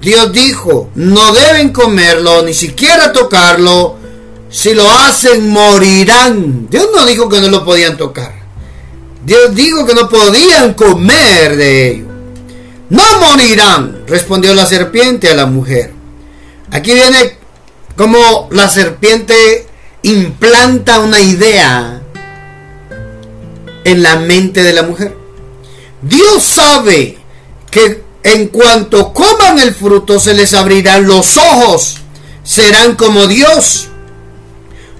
Dios 0.00 0.32
dijo, 0.32 0.90
no 0.94 1.32
deben 1.32 1.72
comerlo, 1.72 2.42
ni 2.42 2.54
siquiera 2.54 3.12
tocarlo. 3.12 3.96
Si 4.50 4.74
lo 4.74 4.88
hacen, 4.88 5.50
morirán. 5.50 6.68
Dios 6.70 6.88
no 6.94 7.04
dijo 7.04 7.28
que 7.28 7.40
no 7.40 7.48
lo 7.48 7.64
podían 7.64 7.96
tocar. 7.96 8.32
Dios 9.24 9.54
dijo 9.54 9.84
que 9.84 9.94
no 9.94 10.08
podían 10.08 10.74
comer 10.74 11.56
de 11.56 11.90
ello. 11.90 12.06
No 12.88 13.02
morirán, 13.18 14.04
respondió 14.06 14.54
la 14.54 14.64
serpiente 14.64 15.28
a 15.28 15.34
la 15.34 15.46
mujer. 15.46 15.92
Aquí 16.70 16.92
viene 16.92 17.36
como 17.96 18.48
la 18.52 18.68
serpiente 18.68 19.66
implanta 20.02 21.00
una 21.00 21.20
idea 21.20 22.02
en 23.86 24.02
la 24.02 24.16
mente 24.16 24.64
de 24.64 24.72
la 24.72 24.82
mujer. 24.82 25.16
Dios 26.02 26.42
sabe 26.42 27.16
que 27.70 28.02
en 28.24 28.48
cuanto 28.48 29.12
coman 29.12 29.60
el 29.60 29.72
fruto 29.72 30.18
se 30.18 30.34
les 30.34 30.54
abrirán 30.54 31.06
los 31.06 31.36
ojos, 31.36 31.98
serán 32.42 32.96
como 32.96 33.28
Dios, 33.28 33.86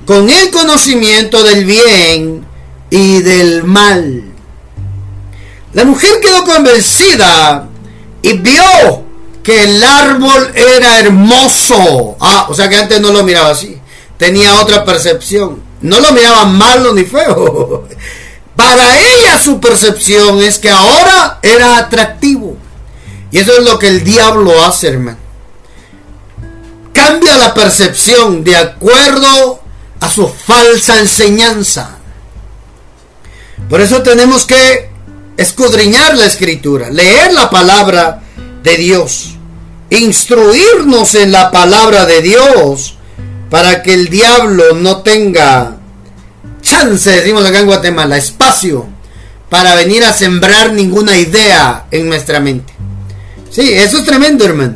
con 0.07 0.31
el 0.31 0.53
conocimiento 0.53 1.43
del 1.43 1.65
bien 1.65 2.47
y 2.89 3.23
del 3.23 3.65
mal. 3.65 4.23
La 5.73 5.85
mujer 5.85 6.21
quedó 6.23 6.45
convencida 6.45 7.69
y 8.23 8.35
vio 8.35 9.05
que 9.43 9.65
el 9.65 9.83
árbol 9.83 10.53
era 10.55 11.01
hermoso. 11.01 12.17
Ah, 12.21 12.47
o 12.49 12.55
sea 12.55 12.69
que 12.69 12.77
antes 12.77 13.01
no 13.01 13.11
lo 13.11 13.25
miraba 13.25 13.51
así. 13.51 13.77
Tenía 14.17 14.61
otra 14.61 14.85
percepción. 14.85 15.61
No 15.81 15.99
lo 15.99 16.13
miraba 16.13 16.45
malo 16.45 16.95
ni 16.95 17.03
feo. 17.03 17.89
Para 18.57 18.99
ella 18.99 19.39
su 19.39 19.61
percepción 19.61 20.43
es 20.43 20.59
que 20.59 20.71
ahora 20.71 21.39
era 21.43 21.77
atractivo. 21.77 22.57
Y 23.31 23.39
eso 23.39 23.53
es 23.53 23.65
lo 23.65 23.79
que 23.79 23.89
el 23.89 24.03
diablo 24.03 24.65
hace, 24.65 24.89
hermano. 24.89 25.19
Cambia 26.93 27.37
la 27.37 27.53
percepción 27.53 28.43
de 28.43 28.57
acuerdo 28.57 29.61
a 30.01 30.09
su 30.09 30.27
falsa 30.27 30.99
enseñanza. 30.99 31.99
Por 33.69 33.81
eso 33.83 34.03
tenemos 34.03 34.47
que 34.47 34.91
escudriñar 35.37 36.17
la 36.17 36.25
escritura, 36.25 36.89
leer 36.89 37.35
la 37.35 37.51
palabra 37.51 38.23
de 38.63 38.77
Dios, 38.79 39.35
instruirnos 39.91 41.15
en 41.15 41.33
la 41.33 41.51
palabra 41.51 42.07
de 42.07 42.23
Dios 42.23 42.97
para 43.51 43.83
que 43.83 43.95
el 43.95 44.09
diablo 44.09 44.75
no 44.75 45.03
tenga 45.03 45.77
chance, 46.67 47.11
decimos 47.11 47.45
acá 47.45 47.61
en 47.61 47.67
Guatemala, 47.67 48.17
espacio 48.17 48.87
para 49.49 49.77
venir 49.77 50.05
a 50.05 50.13
sembrar 50.13 50.73
ninguna 50.73 51.17
idea 51.17 51.87
en 51.91 52.09
nuestra 52.09 52.41
mente. 52.41 52.75
Sí, 53.51 53.73
eso 53.73 53.99
es 53.99 54.05
tremendo, 54.05 54.45
hermano. 54.45 54.75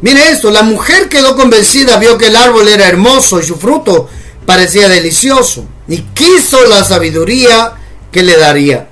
Mire 0.00 0.30
esto, 0.30 0.50
la 0.50 0.62
mujer 0.62 1.08
quedó 1.08 1.36
convencida, 1.36 1.98
vio 1.98 2.16
que 2.16 2.28
el 2.28 2.36
árbol 2.36 2.68
era 2.68 2.88
hermoso 2.88 3.40
y 3.40 3.44
su 3.44 3.56
fruto 3.56 4.08
parecía 4.46 4.88
delicioso, 4.88 5.64
y 5.88 5.98
quiso 6.14 6.64
la 6.66 6.84
sabiduría 6.84 7.74
que 8.10 8.22
le 8.22 8.36
daría. 8.36 8.88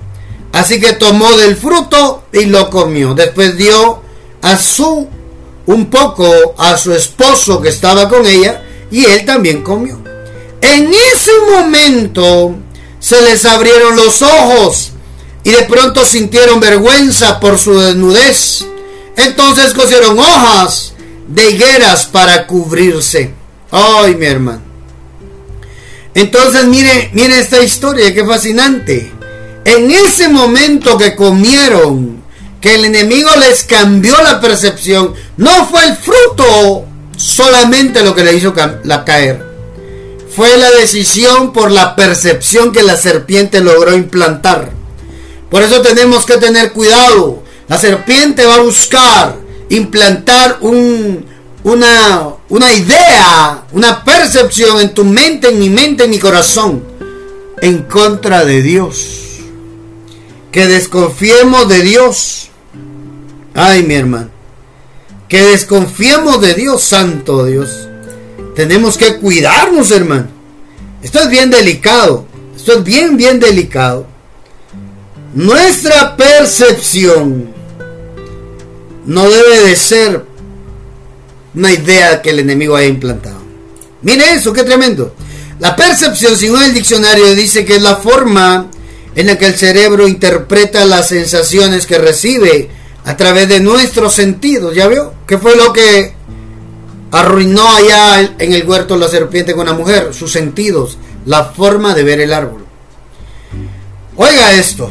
Así 0.51 0.79
que 0.79 0.93
tomó 0.93 1.35
del 1.37 1.55
fruto 1.55 2.25
y 2.33 2.45
lo 2.45 2.69
comió. 2.69 3.13
Después 3.13 3.57
dio 3.57 4.01
a 4.41 4.57
su 4.57 5.07
un 5.65 5.85
poco 5.89 6.55
a 6.57 6.77
su 6.77 6.93
esposo 6.93 7.61
que 7.61 7.69
estaba 7.69 8.09
con 8.09 8.25
ella 8.25 8.63
y 8.91 9.05
él 9.05 9.25
también 9.25 9.61
comió. 9.61 9.99
En 10.61 10.93
ese 10.93 11.31
momento 11.51 12.55
se 12.99 13.21
les 13.21 13.45
abrieron 13.45 13.95
los 13.95 14.21
ojos 14.21 14.91
y 15.43 15.51
de 15.51 15.63
pronto 15.63 16.05
sintieron 16.05 16.59
vergüenza 16.59 17.39
por 17.39 17.57
su 17.57 17.77
desnudez. 17.79 18.65
Entonces 19.15 19.73
cosieron 19.73 20.19
hojas 20.19 20.93
de 21.27 21.51
higueras 21.51 22.05
para 22.05 22.45
cubrirse. 22.45 23.33
Ay, 23.71 24.15
mi 24.15 24.25
hermano. 24.25 24.61
Entonces 26.13 26.65
mire, 26.65 27.11
mire 27.13 27.39
esta 27.39 27.61
historia, 27.61 28.13
qué 28.13 28.25
fascinante. 28.25 29.11
En 29.63 29.91
ese 29.91 30.27
momento 30.27 30.97
que 30.97 31.15
comieron, 31.15 32.21
que 32.59 32.75
el 32.75 32.85
enemigo 32.85 33.29
les 33.39 33.63
cambió 33.63 34.21
la 34.21 34.41
percepción, 34.41 35.13
no 35.37 35.67
fue 35.67 35.85
el 35.85 35.95
fruto 35.95 36.85
solamente 37.15 38.03
lo 38.03 38.15
que 38.15 38.23
le 38.23 38.35
hizo 38.35 38.53
la 38.83 39.05
caer. 39.05 39.48
Fue 40.39 40.55
la 40.55 40.71
decisión 40.71 41.51
por 41.51 41.69
la 41.69 41.97
percepción 41.97 42.71
que 42.71 42.81
la 42.81 42.95
serpiente 42.95 43.59
logró 43.59 43.93
implantar. 43.93 44.71
Por 45.51 45.61
eso 45.63 45.81
tenemos 45.81 46.25
que 46.25 46.37
tener 46.37 46.71
cuidado. 46.71 47.43
La 47.67 47.77
serpiente 47.77 48.45
va 48.45 48.55
a 48.55 48.61
buscar 48.61 49.35
implantar 49.67 50.59
un, 50.61 51.25
una, 51.65 52.35
una 52.47 52.71
idea, 52.71 53.65
una 53.73 54.01
percepción 54.05 54.79
en 54.79 54.93
tu 54.93 55.03
mente, 55.03 55.49
en 55.49 55.59
mi 55.59 55.69
mente, 55.69 56.05
en 56.05 56.09
mi 56.09 56.19
corazón, 56.19 56.85
en 57.61 57.83
contra 57.83 58.45
de 58.45 58.61
Dios. 58.61 59.41
Que 60.53 60.67
desconfiemos 60.67 61.67
de 61.67 61.81
Dios. 61.81 62.49
Ay, 63.53 63.83
mi 63.83 63.95
hermano. 63.95 64.29
Que 65.27 65.43
desconfiemos 65.43 66.39
de 66.39 66.53
Dios, 66.53 66.81
Santo 66.81 67.43
Dios. 67.43 67.88
Tenemos 68.59 68.97
que 68.97 69.15
cuidarnos, 69.15 69.89
hermano. 69.89 70.27
Esto 71.01 71.19
es 71.19 71.29
bien 71.29 71.49
delicado. 71.49 72.25
Esto 72.53 72.73
es 72.73 72.83
bien, 72.83 73.15
bien 73.15 73.39
delicado. 73.39 74.05
Nuestra 75.33 76.17
percepción 76.17 77.53
no 79.05 79.29
debe 79.29 79.61
de 79.61 79.75
ser 79.77 80.25
una 81.55 81.71
idea 81.71 82.21
que 82.21 82.31
el 82.31 82.39
enemigo 82.39 82.75
haya 82.75 82.89
implantado. 82.89 83.39
Mire 84.01 84.33
eso, 84.33 84.51
qué 84.51 84.65
tremendo. 84.65 85.15
La 85.59 85.77
percepción, 85.77 86.35
según 86.35 86.61
el 86.61 86.73
diccionario, 86.73 87.33
dice 87.35 87.63
que 87.63 87.77
es 87.77 87.81
la 87.81 87.95
forma 87.95 88.69
en 89.15 89.27
la 89.27 89.37
que 89.37 89.45
el 89.45 89.55
cerebro 89.55 90.05
interpreta 90.05 90.83
las 90.83 91.07
sensaciones 91.07 91.85
que 91.85 91.97
recibe 91.97 92.69
a 93.05 93.15
través 93.15 93.47
de 93.47 93.61
nuestros 93.61 94.13
sentidos. 94.15 94.75
¿Ya 94.75 94.89
vio? 94.89 95.13
¿Qué 95.25 95.37
fue 95.37 95.55
lo 95.55 95.71
que 95.71 96.18
arruinó 97.11 97.67
allá 97.67 98.35
en 98.37 98.53
el 98.53 98.67
huerto 98.67 98.97
la 98.97 99.07
serpiente 99.07 99.53
con 99.53 99.65
la 99.65 99.73
mujer? 99.73 100.13
Sus 100.13 100.31
sentidos, 100.31 100.97
la 101.25 101.45
forma 101.45 101.93
de 101.93 102.03
ver 102.03 102.19
el 102.19 102.33
árbol. 102.33 102.65
Oiga 104.15 104.53
esto. 104.55 104.89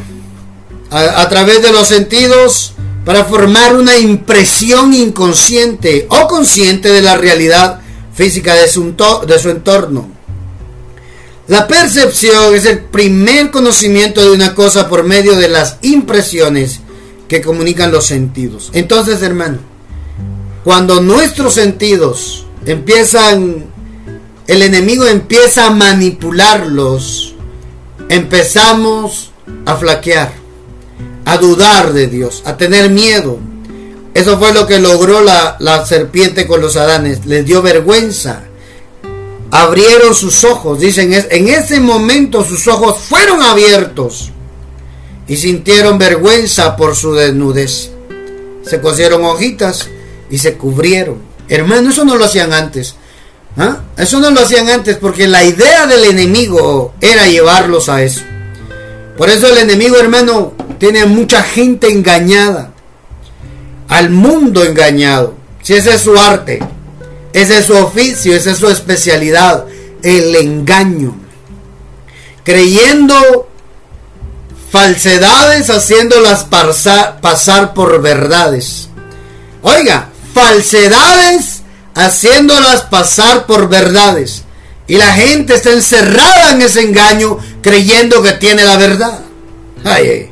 A, 0.91 1.29
través 1.29 1.61
de 1.61 1.71
los 1.71 1.87
sentidos 1.87 2.73
para 3.05 3.27
formar 3.27 3.77
una 3.77 3.99
impresión 3.99 4.95
inconsciente 4.95 6.07
o 6.09 6.27
consciente 6.27 6.91
de 6.91 7.03
la 7.03 7.19
realidad 7.19 7.81
física 8.15 8.55
de 8.55 8.69
su 8.69 9.51
entorno. 9.51 10.19
La 11.49 11.67
percepción 11.67 12.55
es 12.55 12.67
el 12.67 12.81
primer 12.81 13.51
conocimiento 13.51 14.23
de 14.23 14.31
una 14.31 14.55
cosa 14.55 14.87
por 14.87 15.03
medio 15.03 15.35
de 15.35 15.49
las 15.49 15.79
impresiones 15.81 16.81
que 17.27 17.41
comunican 17.41 17.91
los 17.91 18.05
sentidos. 18.05 18.71
Entonces, 18.75 19.23
hermano, 19.23 19.59
cuando 20.65 21.01
nuestros 21.01 21.55
sentidos 21.55 22.47
empiezan, 22.67 23.67
el 24.47 24.63
enemigo 24.63 25.07
empieza 25.07 25.67
a 25.67 25.71
manipularlos, 25.71 27.35
empezamos 28.09 29.33
a 29.65 29.77
flaquear 29.77 30.49
a 31.29 31.37
dudar 31.37 31.93
de 31.93 32.07
Dios, 32.07 32.43
a 32.47 32.57
tener 32.57 32.89
miedo. 32.89 33.39
Eso 34.15 34.39
fue 34.39 34.55
lo 34.55 34.67
que 34.67 34.79
logró 34.79 35.21
la, 35.21 35.85
serpiente 35.87 36.47
con 36.47 36.63
los 36.63 36.75
Adanes. 36.79 37.27
Les 37.27 37.45
dio 37.45 37.61
vergüenza. 37.61 38.45
Abrieron 39.51 40.15
sus 40.15 40.43
ojos. 40.45 40.81
Dicen, 40.81 41.13
en 41.13 41.49
ese 41.49 41.81
momento 41.81 42.43
sus 42.43 42.67
ojos 42.67 43.01
fueron 43.01 43.43
abiertos 43.43 44.31
y 45.27 45.37
sintieron 45.37 45.99
vergüenza 45.99 46.77
por 46.77 46.97
su 46.97 47.13
desnudez. 47.13 47.91
Se 48.63 48.81
cosieron 48.81 49.23
hojitas 49.27 49.87
y 50.31 50.39
se 50.39 50.55
cubrieron. 50.55 51.19
Hermano, 51.49 51.91
eso 51.91 52.05
no 52.05 52.17
lo 52.17 52.25
hacían 52.25 52.53
antes. 52.53 52.95
¿Ah? 53.57 53.79
Eso 53.97 54.21
no 54.21 54.31
lo 54.31 54.41
hacían 54.41 54.69
antes 54.69 54.97
porque 54.99 55.27
la 55.27 55.45
idea 55.45 55.87
del 55.87 56.05
enemigo 56.05 56.95
era 57.01 57.27
llevarlos 57.27 57.89
a 57.89 58.03
eso. 58.03 58.23
Por 59.17 59.31
eso 59.31 59.49
el 59.49 59.59
enemigo, 59.59 59.97
hermano, 59.97 60.53
tiene 60.79 61.07
mucha 61.07 61.43
gente 61.43 61.91
engañada. 61.91 62.73
Al 63.89 64.11
mundo 64.11 64.63
engañado. 64.63 65.35
Si 65.63 65.75
ese 65.75 65.95
es 65.95 66.03
su 66.03 66.17
arte, 66.17 66.61
ese 67.33 67.59
es 67.59 67.65
su 67.65 67.75
oficio, 67.75 68.37
esa 68.37 68.53
es 68.53 68.59
su 68.59 68.69
especialidad. 68.69 69.65
El 70.03 70.37
engaño. 70.37 71.17
Creyendo 72.45 73.49
falsedades, 74.71 75.69
haciéndolas 75.71 76.45
pasar 76.45 77.75
por 77.75 78.01
verdades. 78.01 78.89
Oiga, 79.63 80.11
falsedades, 80.39 81.63
haciéndolas 81.95 82.83
pasar 82.83 83.47
por 83.47 83.69
verdades. 83.69 84.45
Y 84.87 84.97
la 84.97 85.13
gente 85.13 85.55
está 85.55 85.73
encerrada 85.73 86.53
en 86.53 86.63
ese 86.63 86.83
engaño 86.83 87.39
creyendo 87.61 88.23
que 88.23 88.33
tiene 88.33 88.65
la 88.65 88.77
verdad. 88.77 89.21
Ay, 89.85 90.31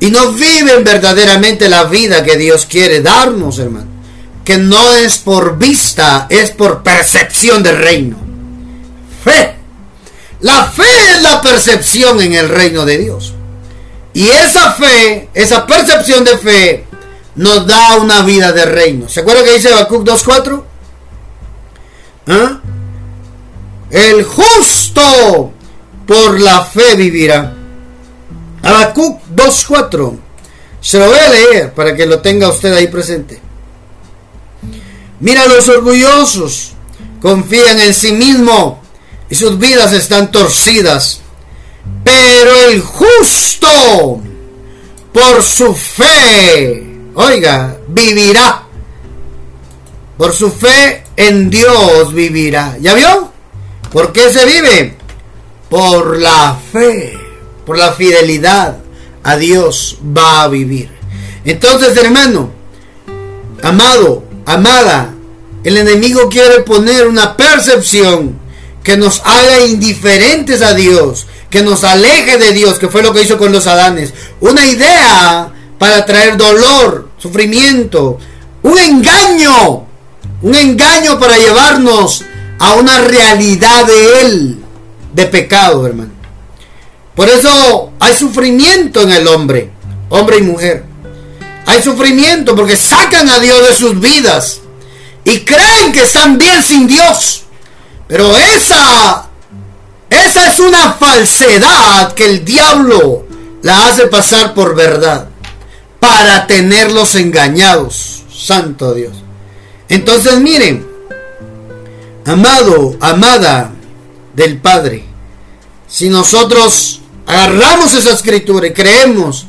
y 0.00 0.10
no 0.10 0.32
viven 0.32 0.82
verdaderamente 0.82 1.68
la 1.68 1.84
vida 1.84 2.24
que 2.24 2.36
Dios 2.36 2.66
quiere 2.66 3.00
darnos, 3.02 3.60
hermano. 3.60 3.86
Que 4.44 4.58
no 4.58 4.94
es 4.96 5.18
por 5.18 5.56
vista, 5.56 6.26
es 6.28 6.50
por 6.50 6.82
percepción 6.82 7.62
del 7.62 7.76
reino. 7.76 8.16
Fe. 9.22 9.54
La 10.40 10.64
fe 10.64 11.12
es 11.12 11.22
la 11.22 11.40
percepción 11.40 12.20
en 12.20 12.32
el 12.32 12.48
reino 12.48 12.84
de 12.84 12.98
Dios. 12.98 13.32
Y 14.12 14.26
esa 14.28 14.72
fe, 14.72 15.28
esa 15.34 15.64
percepción 15.68 16.24
de 16.24 16.36
fe, 16.36 16.84
nos 17.34 17.66
da 17.66 17.96
una 17.96 18.22
vida 18.22 18.52
de 18.52 18.64
reino. 18.64 19.08
¿Se 19.08 19.20
acuerda 19.20 19.44
que 19.44 19.54
dice 19.54 19.72
Habacuc 19.72 20.04
2.4? 20.04 20.62
¿Ah? 22.28 22.60
El 23.90 24.24
justo 24.24 25.52
por 26.06 26.40
la 26.40 26.64
fe 26.64 26.96
vivirá. 26.96 27.54
Habacuc 28.62 29.20
2.4. 29.34 30.18
Se 30.80 30.98
lo 30.98 31.06
voy 31.06 31.18
a 31.18 31.28
leer 31.28 31.72
para 31.72 31.94
que 31.94 32.06
lo 32.06 32.20
tenga 32.20 32.48
usted 32.48 32.72
ahí 32.74 32.88
presente. 32.88 33.40
Mira, 35.20 35.46
los 35.46 35.68
orgullosos 35.68 36.72
confían 37.20 37.78
en 37.80 37.94
sí 37.94 38.12
mismo 38.12 38.82
y 39.30 39.34
sus 39.34 39.58
vidas 39.58 39.92
están 39.92 40.32
torcidas. 40.32 41.20
Pero 42.04 42.68
el 42.68 42.80
justo, 42.80 44.20
por 45.12 45.42
su 45.42 45.74
fe, 45.74 46.91
oiga, 47.14 47.78
vivirá. 47.88 48.62
Por 50.16 50.32
su 50.32 50.50
fe 50.50 51.04
en 51.16 51.50
Dios 51.50 52.12
vivirá. 52.12 52.76
¿Ya 52.80 52.94
vio? 52.94 53.32
¿Por 53.90 54.12
qué 54.12 54.32
se 54.32 54.44
vive? 54.46 54.96
Por 55.68 56.18
la 56.18 56.56
fe. 56.72 57.18
por 57.64 57.78
la 57.78 57.92
fidelidad 57.92 58.78
a 59.22 59.36
Dios 59.36 59.98
va 60.16 60.42
a 60.42 60.48
vivir. 60.48 60.90
Entonces, 61.44 61.96
hermano, 61.96 62.50
amado, 63.62 64.24
amada, 64.46 65.14
el 65.64 65.76
enemigo 65.76 66.28
quiere 66.28 66.60
poner 66.60 67.06
una 67.06 67.36
percepción 67.36 68.38
que 68.82 68.96
nos 68.96 69.22
haga 69.24 69.60
indiferentes 69.60 70.60
a 70.60 70.74
Dios, 70.74 71.26
que 71.50 71.62
nos 71.62 71.84
aleje 71.84 72.38
de 72.38 72.52
Dios, 72.52 72.78
que 72.78 72.88
fue 72.88 73.02
lo 73.02 73.12
que 73.12 73.22
hizo 73.22 73.38
con 73.38 73.52
los 73.52 73.66
Adanes. 73.66 74.12
Una 74.40 74.66
idea 74.66 75.52
para 75.82 76.06
traer 76.06 76.36
dolor, 76.36 77.08
sufrimiento, 77.18 78.16
un 78.62 78.78
engaño, 78.78 79.84
un 80.40 80.54
engaño 80.54 81.18
para 81.18 81.36
llevarnos 81.36 82.24
a 82.60 82.74
una 82.74 83.00
realidad 83.00 83.84
de 83.84 84.20
Él, 84.20 84.64
de 85.12 85.26
pecado, 85.26 85.84
hermano. 85.84 86.12
Por 87.16 87.28
eso 87.28 87.90
hay 87.98 88.14
sufrimiento 88.14 89.02
en 89.02 89.10
el 89.10 89.26
hombre, 89.26 89.72
hombre 90.08 90.38
y 90.38 90.42
mujer. 90.42 90.84
Hay 91.66 91.82
sufrimiento 91.82 92.54
porque 92.54 92.76
sacan 92.76 93.28
a 93.28 93.40
Dios 93.40 93.66
de 93.66 93.74
sus 93.74 93.98
vidas 93.98 94.60
y 95.24 95.40
creen 95.40 95.92
que 95.92 96.02
están 96.02 96.38
bien 96.38 96.62
sin 96.62 96.86
Dios. 96.86 97.42
Pero 98.06 98.36
esa, 98.36 99.26
esa 100.08 100.48
es 100.48 100.60
una 100.60 100.92
falsedad 100.92 102.14
que 102.14 102.26
el 102.26 102.44
diablo 102.44 103.26
la 103.62 103.86
hace 103.86 104.06
pasar 104.06 104.54
por 104.54 104.76
verdad 104.76 105.31
para 106.02 106.48
tenerlos 106.48 107.14
engañados. 107.14 108.24
Santo 108.28 108.92
Dios. 108.92 109.12
Entonces 109.88 110.40
miren, 110.40 110.84
amado, 112.26 112.96
amada 113.00 113.70
del 114.34 114.58
Padre, 114.58 115.04
si 115.86 116.08
nosotros 116.08 117.02
agarramos 117.24 117.94
esa 117.94 118.10
escritura 118.10 118.66
y 118.66 118.72
creemos 118.72 119.46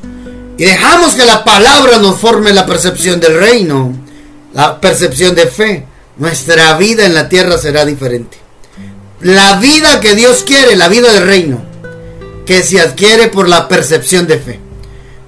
y 0.55 0.65
dejamos 0.65 1.15
que 1.15 1.25
la 1.25 1.43
palabra 1.43 1.97
nos 1.97 2.19
forme 2.19 2.53
la 2.53 2.67
percepción 2.67 3.19
del 3.19 3.39
reino, 3.39 3.91
la 4.53 4.79
percepción 4.79 5.33
de 5.33 5.47
fe, 5.47 5.87
nuestra 6.17 6.77
vida 6.77 7.07
en 7.07 7.15
la 7.15 7.29
tierra 7.29 7.57
será 7.57 7.83
diferente. 7.83 8.37
La 9.21 9.55
vida 9.55 9.99
que 9.99 10.13
Dios 10.13 10.43
quiere, 10.45 10.75
la 10.75 10.87
vida 10.87 11.11
del 11.11 11.25
reino, 11.25 11.63
que 12.45 12.61
se 12.61 12.79
adquiere 12.79 13.29
por 13.29 13.49
la 13.49 13.67
percepción 13.67 14.27
de 14.27 14.37
fe. 14.37 14.59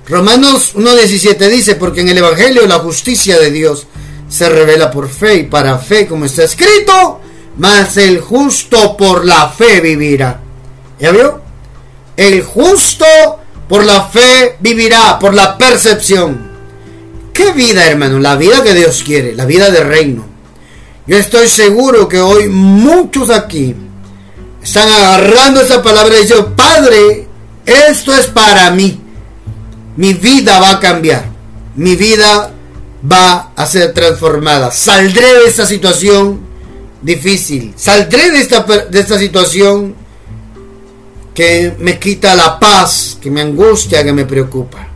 Romanos 0.08 0.76
1.17 0.76 1.50
dice, 1.50 1.76
porque 1.76 2.02
en 2.02 2.10
el 2.10 2.20
Evangelio 2.20 2.68
la 2.68 2.80
justicia 2.80 3.40
de 3.40 3.50
Dios 3.50 3.88
se 4.30 4.48
revela 4.50 4.92
por 4.92 5.10
fe 5.10 5.36
y 5.36 5.44
para 5.44 5.80
fe, 5.80 6.06
como 6.06 6.26
está 6.26 6.44
escrito, 6.44 7.22
mas 7.58 7.98
el 7.98 8.20
justo 8.22 8.96
por 8.96 9.26
la 9.26 9.50
fe 9.50 9.82
vivirá. 9.82 10.42
¿Ya 11.00 11.12
vio? 11.12 11.42
El 12.16 12.44
justo 12.44 13.06
por 13.68 13.84
la 13.84 14.06
fe 14.06 14.58
vivirá, 14.60 15.18
por 15.18 15.34
la 15.34 15.58
percepción. 15.58 16.52
¿Qué 17.34 17.52
vida, 17.52 17.88
hermano? 17.88 18.20
La 18.20 18.36
vida 18.36 18.64
que 18.64 18.76
Dios 18.76 19.02
quiere, 19.04 19.34
la 19.34 19.46
vida 19.46 19.72
de 19.72 19.84
reino. 19.84 20.26
Yo 21.08 21.18
estoy 21.18 21.48
seguro 21.48 22.08
que 22.08 22.20
hoy 22.20 22.48
muchos 22.48 23.32
aquí 23.32 23.76
están 24.64 24.88
agarrando 24.88 25.62
esa 25.62 25.82
palabra 25.82 26.16
y 26.16 26.22
diciendo, 26.22 26.54
Padre, 26.56 27.28
esto 27.66 28.14
es 28.14 28.28
para 28.28 28.70
mí. 28.70 29.05
Mi 29.98 30.14
vida 30.14 30.60
va 30.60 30.72
a 30.72 30.80
cambiar. 30.80 31.26
Mi 31.76 31.96
vida 31.96 32.52
va 33.12 33.52
a 33.56 33.66
ser 33.66 33.94
transformada. 33.94 34.72
Saldré 34.72 35.28
de 35.34 35.46
esta 35.48 35.66
situación 35.66 36.42
difícil. 37.02 37.74
Saldré 37.76 38.32
de 38.32 38.40
esta, 38.40 38.62
de 38.64 39.00
esta 39.00 39.18
situación 39.18 39.96
que 41.34 41.76
me 41.80 42.00
quita 42.00 42.36
la 42.36 42.60
paz, 42.60 43.18
que 43.22 43.30
me 43.30 43.42
angustia, 43.42 44.04
que 44.04 44.14
me 44.14 44.26
preocupa. 44.26 44.88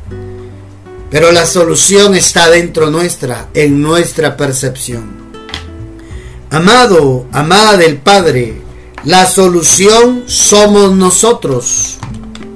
Pero 1.12 1.31
la 1.31 1.45
solución 1.45 2.15
está 2.15 2.49
dentro 2.49 2.89
nuestra, 2.89 3.49
en 3.53 3.81
nuestra 3.81 4.38
percepción. 4.38 5.19
Amado, 6.51 7.27
amada 7.31 7.77
del 7.77 7.97
Padre, 7.97 8.62
la 9.03 9.25
solución 9.25 10.23
somos 10.27 10.93
nosotros. 10.95 11.97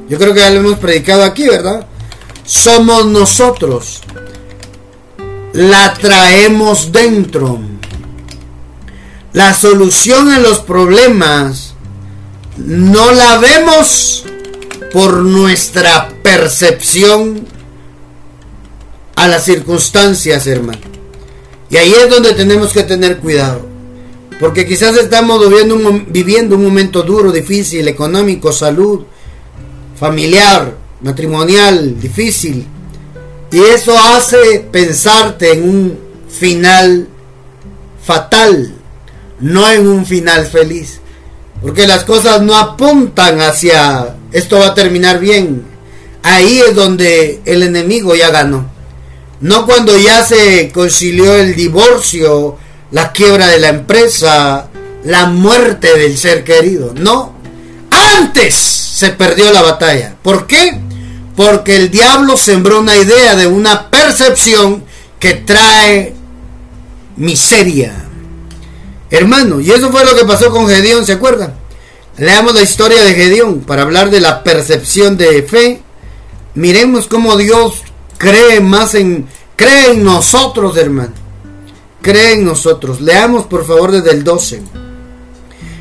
Yo 0.10 0.18
creo 0.18 0.34
que 0.34 0.40
ya 0.42 0.50
lo 0.50 0.60
hemos 0.60 0.80
predicado 0.80 1.24
aquí, 1.24 1.48
¿verdad? 1.48 1.88
Somos 2.46 3.06
nosotros. 3.06 4.02
La 5.54 5.94
traemos 5.94 6.92
dentro. 6.92 7.60
La 9.34 9.54
solución 9.54 10.30
a 10.30 10.40
los 10.40 10.60
problemas 10.60 11.74
no 12.58 13.12
la 13.12 13.38
vemos 13.38 14.26
por 14.92 15.18
nuestra 15.18 16.10
percepción 16.22 17.48
a 19.16 19.28
las 19.28 19.46
circunstancias, 19.46 20.46
hermano. 20.46 20.80
Y 21.70 21.78
ahí 21.78 21.92
es 21.92 22.10
donde 22.10 22.34
tenemos 22.34 22.72
que 22.74 22.84
tener 22.84 23.18
cuidado. 23.18 23.66
Porque 24.40 24.68
quizás 24.68 24.96
estamos 24.98 25.42
viviendo 25.50 26.56
un, 26.56 26.64
momento 26.64 27.02
duro, 27.02 27.32
difícil, 27.32 27.88
económico, 27.88 28.52
salud, 28.52 29.02
familiar, 30.00 30.76
matrimonial, 31.04 32.00
difícil. 32.00 32.66
Y 33.52 33.60
eso 33.60 33.98
hace 33.98 34.66
pensarte 34.72 35.54
en 35.54 35.70
un 35.70 36.00
final 36.28 37.08
fatal, 38.04 38.74
no 39.40 39.70
en 39.70 39.88
un 39.88 40.06
final 40.06 40.48
feliz. 40.48 41.00
Porque 41.62 41.88
las 41.88 42.04
cosas 42.04 42.42
no 42.42 42.58
apuntan 42.58 43.40
hacia 43.42 44.16
esto 44.34 44.58
va 44.60 44.68
a 44.68 44.74
terminar 44.74 45.20
bien. 45.20 45.64
Ahí 46.24 46.60
es 46.68 46.76
donde 46.76 47.42
el 47.46 47.64
enemigo 47.64 48.16
ya 48.16 48.32
ganó. 48.32 48.70
No 49.40 49.66
cuando 49.66 49.98
ya 49.98 50.24
se 50.24 50.72
concilió 50.74 51.36
el 51.36 51.56
divorcio, 51.56 52.58
la 52.92 53.12
quiebra 53.12 53.48
de 53.48 53.60
la 53.60 53.70
empresa, 53.70 54.70
la 55.04 55.28
muerte 55.28 55.98
del 55.98 56.18
ser 56.18 56.44
querido. 56.44 56.94
No. 56.96 57.36
Antes 57.92 58.56
se 58.56 59.10
perdió 59.10 59.52
la 59.52 59.62
batalla. 59.62 60.16
¿Por 60.22 60.48
qué? 60.48 60.80
Porque 61.36 61.76
el 61.76 61.90
diablo 61.90 62.38
sembró 62.38 62.80
una 62.80 62.96
idea 62.98 63.36
de 63.36 63.48
una 63.48 63.90
percepción 63.90 64.84
que 65.20 65.34
trae 65.36 66.14
miseria, 67.16 68.04
Hermano, 69.14 69.60
y 69.60 69.70
eso 69.70 69.92
fue 69.92 70.04
lo 70.06 70.16
que 70.16 70.26
pasó 70.26 70.50
con 70.50 70.68
Gedeón, 70.68 71.06
¿se 71.06 71.12
acuerdan? 71.12 71.54
Leamos 72.18 72.56
la 72.56 72.64
historia 72.64 73.04
de 73.04 73.14
Gedeón 73.14 73.60
para 73.60 73.84
hablar 73.84 74.10
de 74.10 74.20
la 74.20 74.44
percepción 74.44 75.18
de 75.18 75.44
fe. 75.44 75.82
Miremos 76.56 77.06
cómo 77.06 77.38
Dios 77.38 77.84
cree 78.18 78.60
más 78.60 78.96
en 78.96 79.28
cree 79.56 79.92
en 79.92 80.04
nosotros, 80.04 80.76
hermano. 80.78 81.14
Cree 82.02 82.34
en 82.34 82.44
nosotros. 82.44 83.02
Leamos 83.02 83.46
por 83.46 83.68
favor 83.68 83.92
desde 83.92 84.10
el 84.10 84.24
12. 84.24 84.64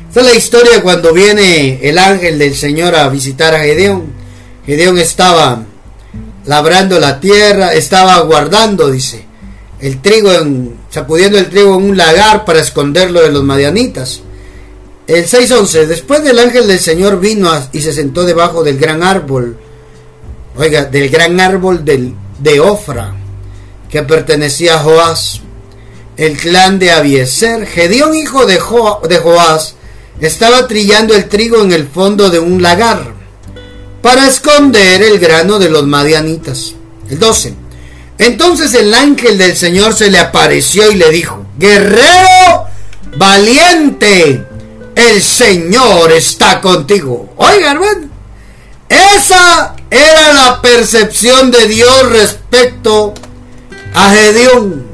Esta 0.09 0.19
es 0.19 0.25
la 0.27 0.35
historia 0.35 0.83
cuando 0.83 1.11
viene 1.11 1.79
el 1.81 1.97
ángel 1.97 2.37
del 2.37 2.55
Señor 2.55 2.93
a 2.93 3.09
visitar 3.09 3.55
a 3.55 3.61
Gedeón. 3.61 4.13
Gedeón 4.65 4.97
estaba 4.97 5.63
labrando 6.45 6.99
la 6.99 7.19
tierra, 7.19 7.73
estaba 7.73 8.19
guardando, 8.21 8.89
dice, 8.89 9.25
el 9.79 10.01
trigo 10.01 10.31
en, 10.31 10.77
sacudiendo 10.89 11.37
el 11.37 11.49
trigo 11.49 11.75
en 11.75 11.83
un 11.83 11.97
lagar 11.97 12.45
para 12.45 12.61
esconderlo 12.61 13.21
de 13.21 13.31
los 13.31 13.43
madianitas. 13.43 14.21
El 15.05 15.25
6.11, 15.25 15.85
después 15.87 16.23
del 16.23 16.39
ángel 16.39 16.67
del 16.67 16.79
Señor 16.79 17.19
vino 17.19 17.51
y 17.73 17.81
se 17.81 17.91
sentó 17.91 18.23
debajo 18.23 18.63
del 18.63 18.77
gran 18.77 19.03
árbol, 19.03 19.57
oiga, 20.55 20.85
del 20.85 21.09
gran 21.09 21.39
árbol 21.41 21.83
del, 21.83 22.13
de 22.39 22.61
Ofra, 22.61 23.13
que 23.89 24.03
pertenecía 24.03 24.75
a 24.75 24.79
Joás, 24.79 25.41
el 26.15 26.37
clan 26.37 26.79
de 26.79 26.91
Abieser. 26.91 27.65
Gedeón, 27.65 28.15
hijo 28.15 28.45
de, 28.45 28.61
de 29.09 29.17
Joás, 29.17 29.75
estaba 30.21 30.67
trillando 30.67 31.15
el 31.15 31.27
trigo 31.27 31.61
en 31.61 31.73
el 31.73 31.87
fondo 31.87 32.29
de 32.29 32.39
un 32.39 32.61
lagar, 32.61 33.12
para 34.03 34.27
esconder 34.27 35.01
el 35.01 35.17
grano 35.17 35.57
de 35.57 35.69
los 35.69 35.87
madianitas. 35.87 36.75
El 37.09 37.19
12. 37.19 37.55
Entonces 38.17 38.73
el 38.73 38.93
ángel 38.93 39.37
del 39.37 39.55
Señor 39.55 39.93
se 39.93 40.11
le 40.11 40.19
apareció 40.19 40.91
y 40.91 40.95
le 40.95 41.09
dijo, 41.09 41.45
guerrero 41.57 42.67
valiente, 43.15 44.45
el 44.93 45.23
Señor 45.23 46.11
está 46.11 46.59
contigo. 46.59 47.33
Oiga, 47.37 47.71
hermano, 47.71 48.09
esa 48.89 49.73
era 49.89 50.33
la 50.33 50.61
percepción 50.61 51.49
de 51.49 51.65
Dios 51.67 52.11
respecto 52.11 53.13
a 53.93 54.09
Gedeón. 54.11 54.85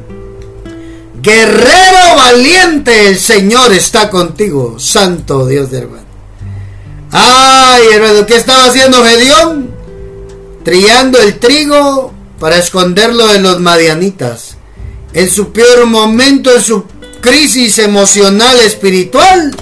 Guerrero 1.21 2.15
valiente, 2.15 3.07
el 3.07 3.19
Señor 3.19 3.73
está 3.73 4.11
contigo, 4.11 4.79
santo 4.79 5.47
Dios 5.47 5.71
de 5.71 5.79
hermano. 5.79 5.98
Ay, 7.11 7.83
hermano, 7.93 8.25
¿qué 8.25 8.35
estaba 8.35 8.65
haciendo 8.65 9.03
Gedeón? 9.03 9.71
Trillando 10.63 11.19
el 11.19 11.39
trigo 11.39 12.13
para 12.39 12.57
esconderlo 12.57 13.27
de 13.27 13.39
los 13.39 13.59
madianitas. 13.59 14.57
En 15.13 15.29
su 15.29 15.51
peor 15.51 15.85
momento, 15.87 16.53
en 16.53 16.61
su 16.61 16.85
crisis 17.21 17.79
emocional 17.79 18.59
espiritual, 18.59 19.55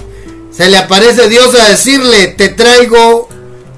se 0.54 0.68
le 0.68 0.76
aparece 0.76 1.28
Dios 1.28 1.54
a 1.54 1.70
decirle, 1.70 2.28
te 2.28 2.50
traigo 2.50 3.28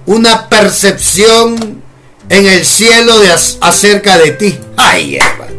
una 0.06 0.48
percepción 0.48 1.80
en 2.28 2.46
el 2.46 2.66
cielo 2.66 3.20
de 3.20 3.30
acerca 3.61 4.18
de 4.18 4.33
ti. 4.33 4.59
¡Ay, 4.76 5.16
hermano! 5.16 5.52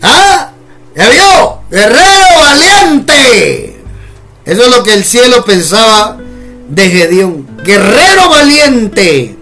¡Ah! 0.00 0.52
¿Ya 0.94 1.10
vio? 1.10 1.60
¡Guerrero 1.70 2.26
valiente! 2.38 3.76
Eso 4.46 4.62
es 4.62 4.68
lo 4.68 4.82
que 4.82 4.94
el 4.94 5.04
cielo 5.04 5.44
pensaba 5.44 6.18
de 6.68 6.90
Gedeón. 6.90 7.46
¡Guerrero 7.64 8.28
valiente! 8.28 9.36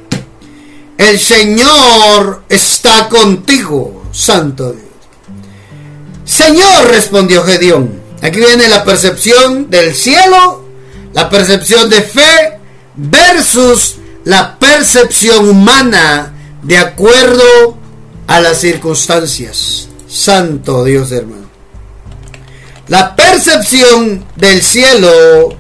El 0.97 1.19
Señor 1.19 2.45
está 2.49 3.09
contigo, 3.09 4.05
Santo 4.13 4.73
Dios. 4.73 4.85
Señor, 6.25 6.89
respondió 6.89 7.43
Gedeón. 7.45 8.01
Aquí 8.23 8.39
viene 8.39 8.69
la 8.69 8.85
percepción 8.85 9.69
del 9.69 9.95
cielo, 9.95 10.65
la 11.13 11.29
percepción 11.29 11.91
de 11.91 12.03
fe 12.03 12.59
versus 12.97 13.97
la 14.25 14.59
percepción 14.59 15.49
humana 15.49 16.33
de 16.63 16.79
acuerdo 16.79 17.77
a 18.27 18.41
las 18.41 18.61
circunstancias. 18.61 19.89
Santo 20.09 20.85
Dios 20.85 21.13
hermano. 21.13 21.45
La 22.89 23.17
percepción 23.17 24.25
del 24.37 24.63
cielo 24.63 25.57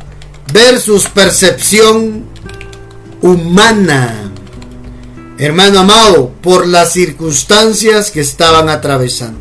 versus 0.52 1.06
percepción 1.08 2.24
humana. 3.22 4.32
Hermano 5.38 5.80
amado, 5.80 6.32
por 6.42 6.66
las 6.66 6.92
circunstancias 6.92 8.10
que 8.10 8.20
estaban 8.20 8.68
atravesando. 8.68 9.40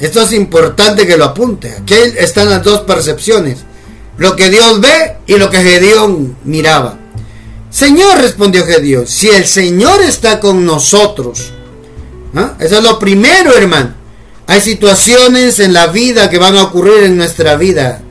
Esto 0.00 0.22
es 0.22 0.32
importante 0.32 1.06
que 1.06 1.16
lo 1.16 1.26
apunte. 1.26 1.72
Aquí 1.72 1.94
están 2.18 2.50
las 2.50 2.62
dos 2.62 2.80
percepciones. 2.80 3.58
Lo 4.18 4.34
que 4.34 4.50
Dios 4.50 4.80
ve 4.80 5.16
y 5.26 5.36
lo 5.36 5.48
que 5.50 5.58
Gedeón 5.58 6.36
miraba. 6.44 6.98
Señor, 7.70 8.18
respondió 8.20 8.64
Gedeón, 8.64 9.06
si 9.06 9.28
el 9.28 9.46
Señor 9.46 10.02
está 10.02 10.40
con 10.40 10.64
nosotros. 10.64 11.52
¿ah? 12.34 12.54
Eso 12.58 12.78
es 12.78 12.82
lo 12.82 12.98
primero, 12.98 13.54
hermano. 13.54 13.94
Hay 14.46 14.60
situaciones 14.60 15.58
en 15.60 15.72
la 15.72 15.88
vida 15.88 16.30
que 16.30 16.38
van 16.38 16.56
a 16.56 16.64
ocurrir 16.64 17.02
en 17.04 17.16
nuestra 17.16 17.56
vida 17.56 18.02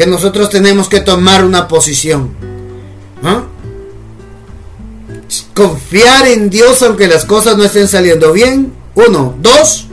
que 0.00 0.06
nosotros 0.06 0.48
tenemos 0.48 0.88
que 0.88 1.00
tomar 1.00 1.44
una 1.44 1.68
posición. 1.68 2.30
Confiar 5.52 6.26
en 6.26 6.48
Dios 6.48 6.80
aunque 6.80 7.06
las 7.06 7.26
cosas 7.26 7.58
no 7.58 7.64
estén 7.64 7.86
saliendo 7.86 8.32
bien. 8.32 8.72
Uno. 8.94 9.36
Dos. 9.42 9.88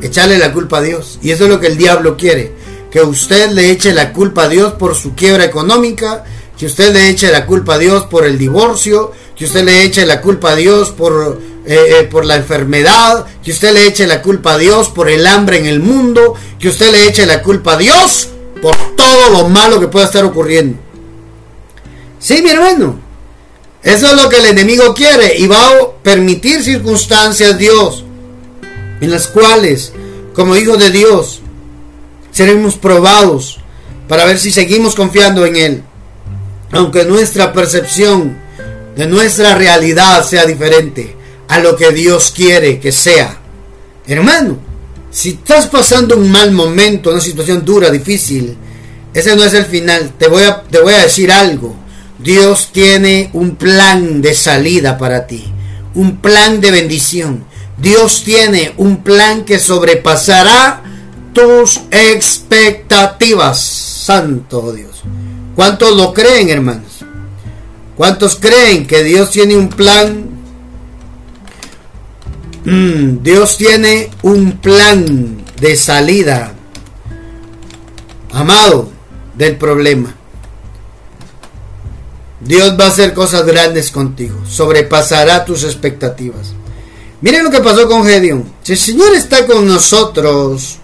Echarle 0.00 0.38
la 0.38 0.50
culpa 0.50 0.78
a 0.78 0.80
Dios. 0.80 1.18
Y 1.20 1.30
eso 1.30 1.44
es 1.44 1.50
lo 1.50 1.60
que 1.60 1.66
el 1.66 1.76
diablo 1.76 2.16
quiere. 2.16 2.54
Que 2.90 3.02
usted 3.02 3.50
le 3.50 3.70
eche 3.70 3.92
la 3.92 4.14
culpa 4.14 4.44
a 4.44 4.48
Dios 4.48 4.72
por 4.78 4.94
su 4.94 5.14
quiebra 5.14 5.44
económica 5.44 6.24
que 6.56 6.64
usted 6.64 6.94
le 6.94 7.10
eche 7.10 7.30
la 7.30 7.44
culpa 7.44 7.74
a 7.74 7.78
Dios 7.78 8.04
por 8.04 8.24
el 8.24 8.38
divorcio, 8.38 9.12
que 9.36 9.44
usted 9.44 9.64
le 9.64 9.82
eche 9.82 10.06
la 10.06 10.22
culpa 10.22 10.52
a 10.52 10.56
Dios 10.56 10.90
por, 10.92 11.38
eh, 11.66 11.76
eh, 12.00 12.04
por 12.04 12.24
la 12.24 12.36
enfermedad, 12.36 13.26
que 13.42 13.50
usted 13.50 13.74
le 13.74 13.88
eche 13.88 14.06
la 14.06 14.22
culpa 14.22 14.52
a 14.52 14.58
Dios 14.58 14.88
por 14.88 15.10
el 15.10 15.26
hambre 15.26 15.58
en 15.58 15.66
el 15.66 15.80
mundo, 15.80 16.34
que 16.58 16.68
usted 16.68 16.92
le 16.92 17.08
eche 17.08 17.26
la 17.26 17.42
culpa 17.42 17.72
a 17.72 17.76
Dios 17.76 18.28
por 18.64 18.74
todo 18.96 19.28
lo 19.28 19.48
malo 19.50 19.78
que 19.78 19.88
pueda 19.88 20.06
estar 20.06 20.24
ocurriendo. 20.24 20.78
Sí, 22.18 22.40
mi 22.42 22.48
hermano. 22.48 22.98
Eso 23.82 24.06
es 24.06 24.14
lo 24.14 24.30
que 24.30 24.38
el 24.38 24.46
enemigo 24.46 24.94
quiere 24.94 25.36
y 25.36 25.46
va 25.46 25.66
a 25.66 25.90
permitir 26.02 26.62
circunstancias 26.62 27.58
Dios 27.58 28.02
en 29.02 29.10
las 29.10 29.26
cuales, 29.26 29.92
como 30.32 30.56
hijos 30.56 30.78
de 30.78 30.90
Dios, 30.90 31.42
seremos 32.30 32.76
probados 32.76 33.60
para 34.08 34.24
ver 34.24 34.38
si 34.38 34.50
seguimos 34.50 34.94
confiando 34.94 35.44
en 35.44 35.56
Él 35.56 35.84
aunque 36.74 37.04
nuestra 37.04 37.52
percepción 37.52 38.36
de 38.96 39.06
nuestra 39.06 39.54
realidad 39.54 40.24
sea 40.24 40.44
diferente 40.44 41.14
a 41.48 41.60
lo 41.60 41.76
que 41.76 41.92
Dios 41.92 42.32
quiere 42.34 42.80
que 42.80 42.90
sea. 42.90 43.38
Hermano, 44.06 44.58
si 45.14 45.28
estás 45.28 45.68
pasando 45.68 46.16
un 46.16 46.28
mal 46.28 46.50
momento, 46.50 47.10
una 47.10 47.20
situación 47.20 47.64
dura, 47.64 47.88
difícil, 47.88 48.56
ese 49.14 49.36
no 49.36 49.44
es 49.44 49.54
el 49.54 49.64
final. 49.64 50.12
Te 50.18 50.26
voy 50.26 50.42
a, 50.42 50.62
te 50.62 50.80
voy 50.80 50.92
a 50.92 51.02
decir 51.02 51.30
algo. 51.30 51.76
Dios 52.18 52.70
tiene 52.72 53.30
un 53.32 53.54
plan 53.54 54.20
de 54.20 54.34
salida 54.34 54.98
para 54.98 55.28
ti, 55.28 55.44
un 55.94 56.16
plan 56.16 56.60
de 56.60 56.72
bendición. 56.72 57.44
Dios 57.78 58.24
tiene 58.24 58.74
un 58.76 59.04
plan 59.04 59.44
que 59.44 59.60
sobrepasará 59.60 60.82
tus 61.32 61.82
expectativas. 61.92 63.60
Santo 63.60 64.72
Dios. 64.72 65.04
¿Cuántos 65.54 65.96
lo 65.96 66.12
creen, 66.12 66.50
hermanos? 66.50 67.04
¿Cuántos 67.96 68.34
creen 68.34 68.84
que 68.84 69.04
Dios 69.04 69.30
tiene 69.30 69.56
un 69.56 69.68
plan? 69.68 70.33
Mm, 72.64 73.22
Dios 73.22 73.58
tiene 73.58 74.10
un 74.22 74.58
plan 74.58 75.44
de 75.60 75.76
salida, 75.76 76.54
amado, 78.32 78.90
del 79.36 79.56
problema. 79.56 80.14
Dios 82.40 82.74
va 82.78 82.86
a 82.86 82.88
hacer 82.88 83.12
cosas 83.12 83.44
grandes 83.44 83.90
contigo, 83.90 84.38
sobrepasará 84.48 85.44
tus 85.44 85.64
expectativas. 85.64 86.54
Miren 87.20 87.44
lo 87.44 87.50
que 87.50 87.60
pasó 87.60 87.86
con 87.86 88.04
Gedeón. 88.04 88.50
Si 88.62 88.72
el 88.72 88.78
Señor 88.78 89.14
está 89.14 89.46
con 89.46 89.66
nosotros, 89.66 90.76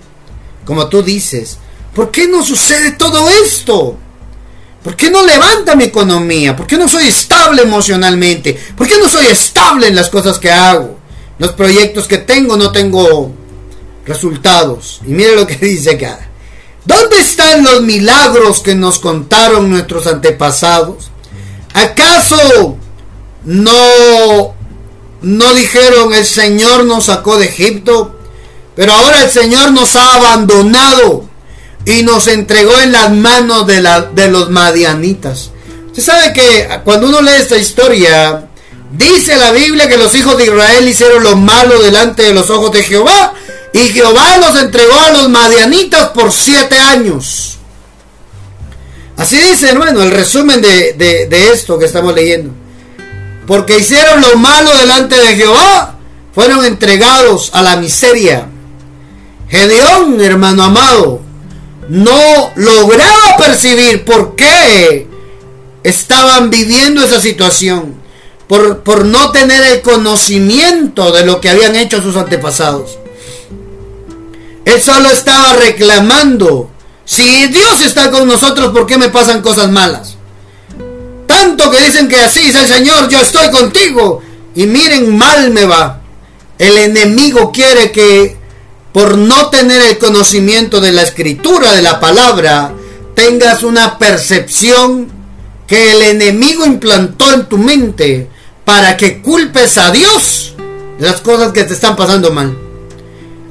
como 0.66 0.86
tú 0.88 1.02
dices, 1.02 1.58
¿por 1.94 2.10
qué 2.10 2.28
no 2.28 2.44
sucede 2.44 2.92
todo 2.92 3.28
esto? 3.28 3.96
¿Por 4.82 4.96
qué 4.96 5.10
no 5.10 5.24
levanta 5.24 5.76
mi 5.76 5.84
economía? 5.84 6.56
¿Por 6.56 6.66
qué 6.66 6.76
no 6.78 6.88
soy 6.88 7.08
estable 7.08 7.62
emocionalmente? 7.62 8.58
¿Por 8.76 8.86
qué 8.86 8.98
no 8.98 9.08
soy 9.08 9.26
estable 9.26 9.88
en 9.88 9.96
las 9.96 10.08
cosas 10.08 10.38
que 10.38 10.50
hago? 10.50 10.99
Los 11.40 11.52
proyectos 11.52 12.06
que 12.06 12.18
tengo 12.18 12.58
no 12.58 12.70
tengo 12.70 13.32
resultados. 14.04 15.00
Y 15.06 15.10
mire 15.10 15.34
lo 15.34 15.46
que 15.46 15.56
dice 15.60 15.92
acá. 15.92 16.28
¿Dónde 16.84 17.18
están 17.18 17.64
los 17.64 17.82
milagros 17.82 18.60
que 18.60 18.74
nos 18.74 18.98
contaron 18.98 19.70
nuestros 19.70 20.06
antepasados? 20.06 21.10
¿Acaso 21.72 22.76
no 23.44 24.54
no 25.22 25.54
dijeron 25.54 26.12
el 26.14 26.24
Señor 26.24 26.84
nos 26.84 27.06
sacó 27.06 27.38
de 27.38 27.46
Egipto? 27.46 28.18
Pero 28.76 28.92
ahora 28.92 29.24
el 29.24 29.30
Señor 29.30 29.72
nos 29.72 29.96
ha 29.96 30.16
abandonado 30.16 31.24
y 31.86 32.02
nos 32.02 32.28
entregó 32.28 32.78
en 32.80 32.92
las 32.92 33.12
manos 33.12 33.66
de, 33.66 33.80
la, 33.80 34.02
de 34.02 34.28
los 34.28 34.50
madianitas. 34.50 35.52
Usted 35.86 36.02
sabe 36.02 36.32
que 36.34 36.68
cuando 36.84 37.08
uno 37.08 37.22
lee 37.22 37.32
esta 37.38 37.56
historia, 37.56 38.49
dice 38.90 39.36
la 39.36 39.52
Biblia 39.52 39.88
que 39.88 39.96
los 39.96 40.14
hijos 40.14 40.36
de 40.36 40.44
Israel 40.44 40.88
hicieron 40.88 41.22
lo 41.22 41.36
malo 41.36 41.80
delante 41.80 42.22
de 42.22 42.34
los 42.34 42.50
ojos 42.50 42.72
de 42.72 42.82
Jehová 42.82 43.34
y 43.72 43.78
Jehová 43.78 44.38
los 44.38 44.60
entregó 44.60 44.98
a 44.98 45.10
los 45.12 45.28
madianitas 45.28 46.08
por 46.10 46.32
siete 46.32 46.78
años. 46.78 47.58
Así 49.16 49.36
dice, 49.36 49.68
hermano, 49.68 50.02
el 50.02 50.10
resumen 50.10 50.62
de, 50.62 50.94
de 50.94 51.52
esto 51.52 51.78
que 51.78 51.84
estamos 51.84 52.14
leyendo. 52.14 52.52
Porque 53.46 53.78
hicieron 53.78 54.20
lo 54.20 54.36
malo 54.36 54.74
delante 54.76 55.16
de 55.16 55.36
Jehová, 55.36 55.96
fueron 56.32 56.64
entregados 56.64 57.50
a 57.52 57.62
la 57.62 57.76
miseria. 57.76 58.46
Gedeón, 59.48 60.20
hermano 60.20 60.62
amado, 60.62 61.20
no 61.88 62.52
lograba 62.54 63.36
percibir 63.36 64.04
por 64.04 64.36
qué 64.36 65.08
estaban 65.82 66.48
viviendo 66.50 67.04
esa 67.04 67.20
situación, 67.20 67.96
por, 68.50 68.80
por 68.80 69.04
no 69.04 69.30
tener 69.30 69.62
el 69.62 69.80
conocimiento 69.80 71.12
de 71.12 71.24
lo 71.24 71.40
que 71.40 71.50
habían 71.50 71.76
hecho 71.76 72.02
sus 72.02 72.16
antepasados. 72.16 72.98
Él 74.64 74.82
solo 74.82 75.08
estaba 75.08 75.52
reclamando, 75.52 76.68
si 77.04 77.46
Dios 77.46 77.80
está 77.80 78.10
con 78.10 78.26
nosotros, 78.26 78.72
¿por 78.72 78.88
qué 78.88 78.98
me 78.98 79.08
pasan 79.08 79.40
cosas 79.40 79.70
malas? 79.70 80.16
Tanto 81.28 81.70
que 81.70 81.80
dicen 81.80 82.08
que 82.08 82.16
así 82.16 82.40
es 82.40 82.56
el 82.56 82.66
Señor, 82.66 83.08
yo 83.08 83.20
estoy 83.20 83.52
contigo. 83.52 84.20
Y 84.56 84.66
miren, 84.66 85.16
mal 85.16 85.52
me 85.52 85.64
va. 85.64 86.00
El 86.58 86.76
enemigo 86.76 87.52
quiere 87.52 87.92
que 87.92 88.36
por 88.92 89.16
no 89.16 89.48
tener 89.50 89.80
el 89.82 89.98
conocimiento 89.98 90.80
de 90.80 90.90
la 90.90 91.02
escritura, 91.02 91.72
de 91.72 91.82
la 91.82 92.00
palabra, 92.00 92.72
tengas 93.14 93.62
una 93.62 93.96
percepción 93.96 95.08
que 95.68 95.92
el 95.92 96.02
enemigo 96.02 96.66
implantó 96.66 97.32
en 97.32 97.46
tu 97.46 97.56
mente 97.56 98.28
para 98.70 98.96
que 98.96 99.20
culpes 99.20 99.78
a 99.78 99.90
Dios 99.90 100.54
de 100.96 101.04
las 101.04 101.20
cosas 101.22 101.50
que 101.50 101.64
te 101.64 101.74
están 101.74 101.96
pasando 101.96 102.30
mal. 102.30 102.56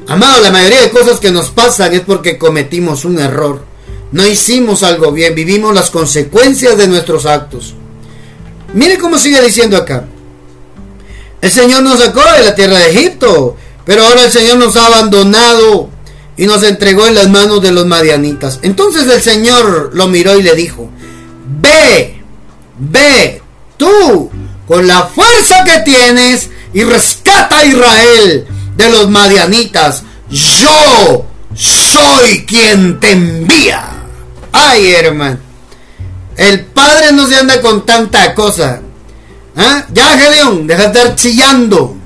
Amado, 0.07 0.39
la 0.39 0.49
mayoría 0.49 0.81
de 0.81 0.91
cosas 0.91 1.19
que 1.19 1.29
nos 1.29 1.49
pasan 1.49 1.93
es 1.93 1.99
porque 1.99 2.37
cometimos 2.37 3.03
un 3.03 3.19
error. 3.19 3.65
No 4.13 4.25
hicimos 4.25 4.81
algo 4.81 5.11
bien, 5.11 5.35
vivimos 5.35 5.75
las 5.75 5.89
consecuencias 5.89 6.77
de 6.77 6.87
nuestros 6.87 7.25
actos. 7.25 7.73
Mire 8.73 8.97
cómo 8.97 9.19
sigue 9.19 9.41
diciendo 9.41 9.75
acá. 9.75 10.05
El 11.41 11.51
Señor 11.51 11.83
nos 11.83 11.99
sacó 11.99 12.21
de 12.37 12.43
la 12.43 12.55
tierra 12.55 12.79
de 12.79 12.91
Egipto 12.91 13.57
pero 13.83 14.05
ahora 14.05 14.23
el 14.23 14.31
Señor 14.31 14.57
nos 14.57 14.77
ha 14.77 14.85
abandonado 14.85 15.89
y 16.37 16.45
nos 16.45 16.63
entregó 16.63 17.07
en 17.07 17.15
las 17.15 17.27
manos 17.27 17.61
de 17.61 17.73
los 17.73 17.85
madianitas. 17.85 18.59
Entonces 18.61 19.05
el 19.11 19.21
Señor 19.21 19.91
lo 19.93 20.07
miró 20.07 20.39
y 20.39 20.43
le 20.43 20.55
dijo, 20.55 20.89
ve, 21.59 22.21
ve, 22.77 23.41
tú, 23.75 24.29
con 24.69 24.85
la 24.85 25.07
fuerza 25.07 25.63
que 25.63 25.79
tienes 25.79 26.47
y 26.73 26.83
rescata 26.83 27.57
a 27.57 27.65
Israel 27.65 28.47
de 28.77 28.89
los 28.91 29.09
madianitas. 29.09 30.03
Yo 30.29 31.25
soy 31.55 32.45
quien 32.45 32.99
te 32.99 33.11
envía. 33.11 33.89
Ay, 34.53 34.91
hermano. 34.91 35.39
El 36.37 36.65
padre 36.65 37.11
no 37.11 37.25
se 37.25 37.35
anda 37.35 37.59
con 37.61 37.83
tanta 37.83 38.35
cosa. 38.35 38.79
¿Ah? 39.57 39.85
Ya, 39.91 40.17
Gedeón, 40.19 40.67
deja 40.67 40.83
de 40.83 40.87
estar 40.99 41.15
chillando. 41.15 41.97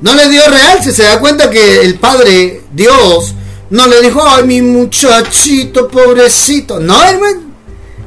No 0.00 0.14
le 0.14 0.28
dio 0.28 0.48
real, 0.48 0.78
si 0.80 0.92
se 0.92 1.02
da 1.02 1.18
cuenta 1.18 1.50
que 1.50 1.80
el 1.80 1.96
padre, 1.96 2.62
Dios, 2.70 3.34
no 3.70 3.88
le 3.88 4.00
dijo, 4.02 4.22
ay, 4.24 4.44
mi 4.44 4.62
muchachito, 4.62 5.88
pobrecito. 5.88 6.78
No, 6.78 7.02
hermano. 7.02 7.40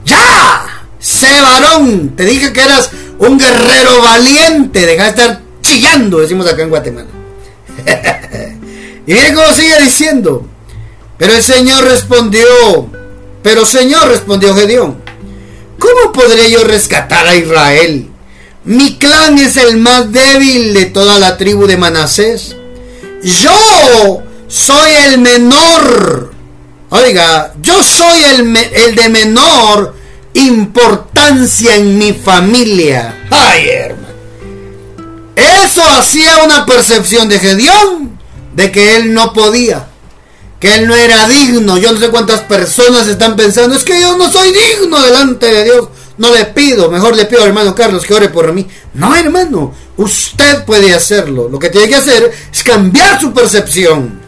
¡Ya! 0.05 0.85
Sé 0.97 1.41
varón. 1.41 2.15
Te 2.15 2.23
dije 2.23 2.53
que 2.53 2.61
eras 2.61 2.91
un 3.21 3.37
guerrero 3.37 4.01
valiente. 4.01 4.85
Deja 4.85 5.03
de 5.03 5.09
estar 5.09 5.41
chillando, 5.61 6.19
decimos 6.19 6.47
acá 6.47 6.63
en 6.63 6.69
Guatemala. 6.69 7.07
y 9.07 9.13
miren 9.13 9.35
cómo 9.35 9.53
sigue 9.53 9.79
diciendo. 9.81 10.45
Pero 11.17 11.33
el 11.35 11.43
Señor 11.43 11.83
respondió. 11.83 12.45
Pero 13.43 13.65
Señor 13.65 14.07
respondió 14.07 14.55
Gedeón. 14.55 15.01
¿Cómo 15.79 16.11
podré 16.11 16.49
yo 16.51 16.63
rescatar 16.63 17.27
a 17.27 17.35
Israel? 17.35 18.07
Mi 18.63 18.97
clan 18.97 19.37
es 19.39 19.57
el 19.57 19.77
más 19.77 20.11
débil 20.11 20.73
de 20.73 20.85
toda 20.85 21.17
la 21.17 21.37
tribu 21.37 21.65
de 21.65 21.77
Manasés. 21.77 22.55
Yo 23.23 24.23
soy 24.47 24.91
el 25.07 25.19
menor. 25.19 26.31
Oiga, 26.89 27.53
yo 27.61 27.83
soy 27.83 28.23
el, 28.23 28.55
el 28.57 28.95
de 28.95 29.09
menor 29.09 30.00
importancia 30.33 31.75
en 31.75 31.97
mi 31.97 32.13
familia. 32.13 33.27
Ay, 33.29 33.67
hermano. 33.69 34.07
Eso 35.35 35.81
hacía 35.83 36.43
una 36.43 36.65
percepción 36.65 37.29
de 37.29 37.39
Gedeón 37.39 38.19
de 38.53 38.71
que 38.71 38.97
él 38.97 39.13
no 39.13 39.33
podía, 39.33 39.87
que 40.59 40.75
él 40.75 40.87
no 40.87 40.95
era 40.95 41.27
digno. 41.27 41.77
Yo 41.77 41.91
no 41.91 41.99
sé 41.99 42.09
cuántas 42.09 42.41
personas 42.41 43.07
están 43.07 43.35
pensando, 43.35 43.75
es 43.75 43.83
que 43.83 43.99
yo 43.99 44.17
no 44.17 44.31
soy 44.31 44.51
digno 44.51 45.01
delante 45.01 45.47
de 45.47 45.63
Dios. 45.63 45.87
No 46.17 46.31
le 46.31 46.45
pido, 46.45 46.91
mejor 46.91 47.15
le 47.15 47.25
pido 47.25 47.41
al 47.41 47.47
hermano 47.47 47.73
Carlos 47.73 48.05
que 48.05 48.13
ore 48.13 48.29
por 48.29 48.51
mí. 48.53 48.67
No, 48.93 49.15
hermano, 49.15 49.73
usted 49.97 50.65
puede 50.65 50.93
hacerlo. 50.93 51.49
Lo 51.49 51.57
que 51.57 51.69
tiene 51.69 51.87
que 51.87 51.95
hacer 51.95 52.31
es 52.51 52.63
cambiar 52.63 53.19
su 53.19 53.33
percepción. 53.33 54.19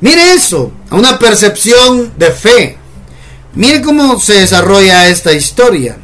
Mire 0.00 0.32
eso, 0.32 0.72
a 0.88 0.96
una 0.96 1.18
percepción 1.18 2.12
de 2.16 2.30
fe. 2.30 2.78
Mire 3.54 3.82
cómo 3.82 4.18
se 4.18 4.34
desarrolla 4.34 5.08
esta 5.08 5.32
historia. 5.32 5.98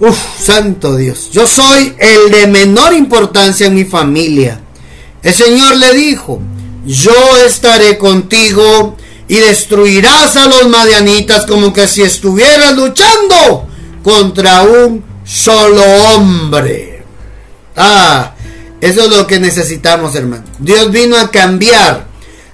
Uf, 0.00 0.18
santo 0.40 0.96
Dios. 0.96 1.30
Yo 1.32 1.46
soy 1.46 1.94
el 1.98 2.30
de 2.30 2.46
menor 2.46 2.92
importancia 2.92 3.66
en 3.66 3.74
mi 3.74 3.84
familia. 3.84 4.60
El 5.22 5.34
Señor 5.34 5.76
le 5.76 5.92
dijo, 5.94 6.40
yo 6.84 7.36
estaré 7.44 7.98
contigo 7.98 8.96
y 9.26 9.36
destruirás 9.36 10.36
a 10.36 10.46
los 10.46 10.68
madianitas 10.68 11.46
como 11.46 11.72
que 11.72 11.86
si 11.88 12.02
estuvieras 12.02 12.76
luchando 12.76 13.68
contra 14.02 14.62
un 14.62 15.04
solo 15.24 15.82
hombre. 16.14 17.02
Ah, 17.76 18.34
eso 18.80 19.02
es 19.02 19.10
lo 19.10 19.26
que 19.26 19.40
necesitamos, 19.40 20.14
hermano. 20.14 20.44
Dios 20.58 20.90
vino 20.90 21.16
a 21.16 21.30
cambiar 21.30 22.07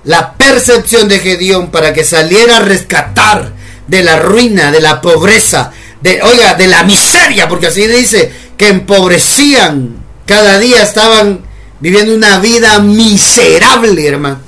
la 0.04 0.34
percepción 0.34 1.08
de 1.08 1.18
Gedeón 1.18 1.70
para 1.70 1.92
que 1.92 2.04
saliera 2.04 2.58
a 2.58 2.60
rescatar 2.60 3.52
de 3.86 4.02
la 4.02 4.18
ruina, 4.18 4.70
de 4.70 4.80
la 4.80 5.00
pobreza, 5.00 5.72
de, 6.00 6.22
oiga, 6.22 6.54
de 6.54 6.66
la 6.66 6.84
miseria, 6.84 7.48
porque 7.48 7.68
así 7.68 7.86
dice, 7.86 8.30
que 8.56 8.68
empobrecían, 8.68 9.96
cada 10.26 10.58
día 10.58 10.82
estaban 10.82 11.40
viviendo 11.80 12.14
una 12.14 12.38
vida 12.38 12.78
miserable, 12.80 14.06
hermano. 14.06 14.40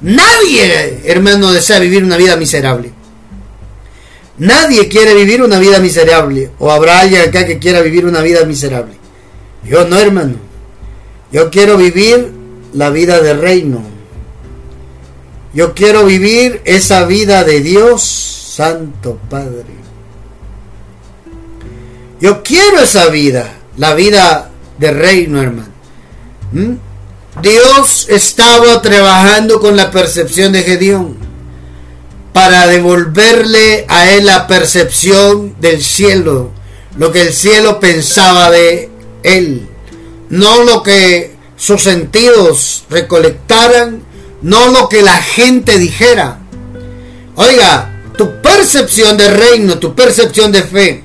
Nadie, 0.00 1.00
hermano, 1.04 1.52
desea 1.52 1.78
vivir 1.78 2.02
una 2.02 2.16
vida 2.16 2.36
miserable. 2.36 2.92
Nadie 4.38 4.88
quiere 4.88 5.14
vivir 5.14 5.42
una 5.42 5.58
vida 5.58 5.78
miserable. 5.78 6.50
O 6.58 6.72
habrá 6.72 7.00
alguien 7.00 7.22
acá 7.22 7.46
que 7.46 7.58
quiera 7.58 7.80
vivir 7.82 8.06
una 8.06 8.20
vida 8.20 8.44
miserable. 8.44 8.94
Yo 9.64 9.84
no, 9.86 9.96
hermano. 9.98 10.34
Yo 11.30 11.50
quiero 11.50 11.76
vivir 11.76 12.32
la 12.72 12.90
vida 12.90 13.20
de 13.20 13.34
reino. 13.34 13.91
Yo 15.54 15.74
quiero 15.74 16.06
vivir 16.06 16.62
esa 16.64 17.04
vida 17.04 17.44
de 17.44 17.60
Dios, 17.60 18.02
Santo 18.02 19.18
Padre. 19.28 19.82
Yo 22.20 22.42
quiero 22.42 22.80
esa 22.80 23.08
vida, 23.08 23.52
la 23.76 23.94
vida 23.94 24.50
de 24.78 24.90
reino, 24.92 25.42
hermano. 25.42 25.72
¿Mm? 26.52 26.74
Dios 27.42 28.06
estaba 28.08 28.80
trabajando 28.82 29.60
con 29.60 29.76
la 29.76 29.90
percepción 29.90 30.52
de 30.52 30.62
Gedeón 30.62 31.16
para 32.32 32.66
devolverle 32.66 33.86
a 33.88 34.10
él 34.12 34.26
la 34.26 34.46
percepción 34.46 35.54
del 35.60 35.82
cielo, 35.82 36.50
lo 36.96 37.12
que 37.12 37.22
el 37.22 37.32
cielo 37.32 37.80
pensaba 37.80 38.50
de 38.50 38.90
él, 39.22 39.68
no 40.30 40.64
lo 40.64 40.82
que 40.82 41.34
sus 41.56 41.82
sentidos 41.82 42.84
recolectaran 42.90 44.02
no 44.42 44.68
lo 44.68 44.88
que 44.88 45.02
la 45.02 45.22
gente 45.22 45.78
dijera. 45.78 46.38
Oiga, 47.36 47.90
tu 48.16 48.40
percepción 48.42 49.16
de 49.16 49.30
reino, 49.30 49.78
tu 49.78 49.94
percepción 49.94 50.52
de 50.52 50.62
fe, 50.62 51.04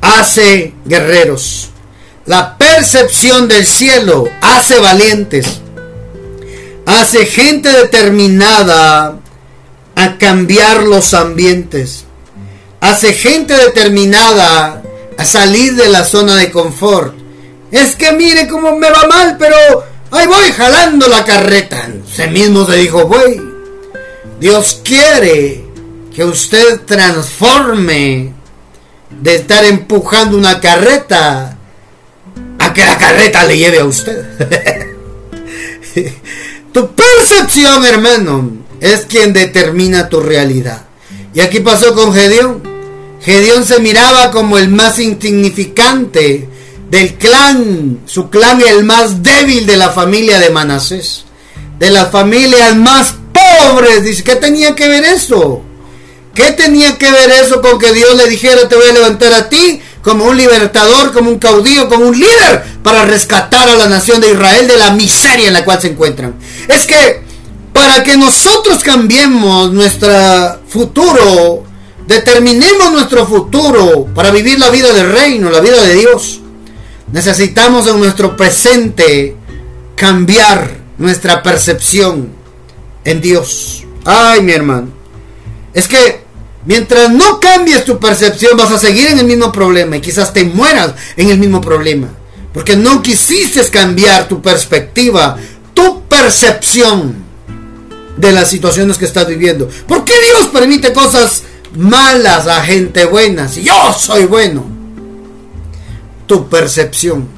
hace 0.00 0.74
guerreros. 0.84 1.70
La 2.26 2.58
percepción 2.58 3.48
del 3.48 3.64
cielo 3.66 4.28
hace 4.40 4.78
valientes. 4.80 5.60
Hace 6.84 7.26
gente 7.26 7.68
determinada 7.70 9.18
a 9.94 10.18
cambiar 10.18 10.82
los 10.82 11.14
ambientes. 11.14 12.04
Hace 12.80 13.12
gente 13.12 13.54
determinada 13.54 14.82
a 15.16 15.24
salir 15.24 15.74
de 15.74 15.88
la 15.88 16.04
zona 16.04 16.36
de 16.36 16.50
confort. 16.50 17.14
Es 17.70 17.96
que 17.96 18.12
mire 18.12 18.46
cómo 18.46 18.76
me 18.76 18.90
va 18.90 19.06
mal, 19.06 19.36
pero 19.38 19.56
Ahí 20.10 20.26
voy 20.26 20.52
jalando 20.52 21.08
la 21.08 21.24
carreta. 21.24 21.88
Se 22.12 22.28
mismo 22.28 22.64
se 22.66 22.76
dijo, 22.76 23.06
voy. 23.06 23.42
Dios 24.40 24.80
quiere 24.84 25.64
que 26.14 26.24
usted 26.24 26.80
transforme 26.84 28.32
de 29.10 29.34
estar 29.34 29.64
empujando 29.64 30.36
una 30.36 30.60
carreta 30.60 31.56
a 32.58 32.72
que 32.72 32.84
la 32.84 32.98
carreta 32.98 33.44
le 33.44 33.58
lleve 33.58 33.80
a 33.80 33.84
usted. 33.84 34.24
tu 36.72 36.90
percepción, 36.94 37.84
hermano, 37.84 38.50
es 38.80 39.06
quien 39.06 39.32
determina 39.32 40.08
tu 40.08 40.20
realidad. 40.20 40.84
Y 41.34 41.40
aquí 41.40 41.60
pasó 41.60 41.94
con 41.94 42.12
Gedeón. 42.12 42.62
Gedeón 43.22 43.64
se 43.64 43.80
miraba 43.80 44.30
como 44.30 44.58
el 44.58 44.68
más 44.68 44.98
insignificante 44.98 46.48
del 46.90 47.14
clan, 47.14 48.00
su 48.06 48.30
clan 48.30 48.62
el 48.62 48.84
más 48.84 49.22
débil 49.22 49.66
de 49.66 49.76
la 49.76 49.90
familia 49.90 50.38
de 50.38 50.50
Manasés, 50.50 51.24
de 51.78 51.90
las 51.90 52.10
familias 52.10 52.76
más 52.76 53.14
pobres. 53.32 54.04
Dice, 54.04 54.22
¿qué 54.22 54.36
tenía 54.36 54.74
que 54.74 54.88
ver 54.88 55.04
eso? 55.04 55.62
¿Qué 56.34 56.52
tenía 56.52 56.98
que 56.98 57.10
ver 57.10 57.30
eso 57.30 57.62
con 57.62 57.78
que 57.78 57.92
Dios 57.92 58.14
le 58.14 58.28
dijera, 58.28 58.68
te 58.68 58.76
voy 58.76 58.88
a 58.88 58.92
levantar 58.92 59.32
a 59.32 59.48
ti 59.48 59.80
como 60.02 60.26
un 60.26 60.36
libertador, 60.36 61.12
como 61.12 61.30
un 61.30 61.38
caudillo, 61.38 61.88
como 61.88 62.06
un 62.06 62.18
líder 62.18 62.62
para 62.82 63.04
rescatar 63.04 63.68
a 63.68 63.74
la 63.74 63.88
nación 63.88 64.20
de 64.20 64.32
Israel 64.32 64.68
de 64.68 64.76
la 64.76 64.92
miseria 64.92 65.48
en 65.48 65.54
la 65.54 65.64
cual 65.64 65.80
se 65.80 65.88
encuentran? 65.88 66.34
Es 66.68 66.86
que 66.86 67.24
para 67.72 68.02
que 68.02 68.16
nosotros 68.16 68.82
cambiemos 68.82 69.72
nuestro 69.72 70.12
futuro, 70.68 71.64
determinemos 72.06 72.92
nuestro 72.92 73.26
futuro 73.26 74.06
para 74.14 74.30
vivir 74.30 74.58
la 74.58 74.70
vida 74.70 74.92
del 74.92 75.12
reino, 75.12 75.50
la 75.50 75.60
vida 75.60 75.82
de 75.82 75.94
Dios, 75.94 76.40
Necesitamos 77.12 77.86
en 77.86 77.98
nuestro 77.98 78.36
presente 78.36 79.36
cambiar 79.94 80.78
nuestra 80.98 81.42
percepción 81.42 82.28
en 83.04 83.20
Dios. 83.20 83.84
Ay, 84.04 84.42
mi 84.42 84.52
hermano. 84.52 84.88
Es 85.72 85.86
que 85.86 86.24
mientras 86.64 87.10
no 87.10 87.38
cambies 87.38 87.84
tu 87.84 87.98
percepción 87.98 88.56
vas 88.56 88.72
a 88.72 88.78
seguir 88.78 89.06
en 89.08 89.20
el 89.20 89.26
mismo 89.26 89.52
problema 89.52 89.96
y 89.96 90.00
quizás 90.00 90.32
te 90.32 90.44
mueras 90.44 90.94
en 91.16 91.30
el 91.30 91.38
mismo 91.38 91.60
problema. 91.60 92.08
Porque 92.52 92.76
no 92.76 93.02
quisiste 93.02 93.62
cambiar 93.70 94.26
tu 94.28 94.42
perspectiva, 94.42 95.36
tu 95.74 96.02
percepción 96.08 97.14
de 98.16 98.32
las 98.32 98.48
situaciones 98.48 98.96
que 98.98 99.04
estás 99.04 99.28
viviendo. 99.28 99.68
¿Por 99.86 100.04
qué 100.04 100.14
Dios 100.24 100.48
permite 100.48 100.92
cosas 100.92 101.42
malas 101.76 102.46
a 102.46 102.62
gente 102.64 103.04
buena 103.04 103.48
si 103.48 103.62
yo 103.62 103.92
soy 103.92 104.24
bueno? 104.24 104.75
Tu 106.26 106.48
percepción. 106.48 107.28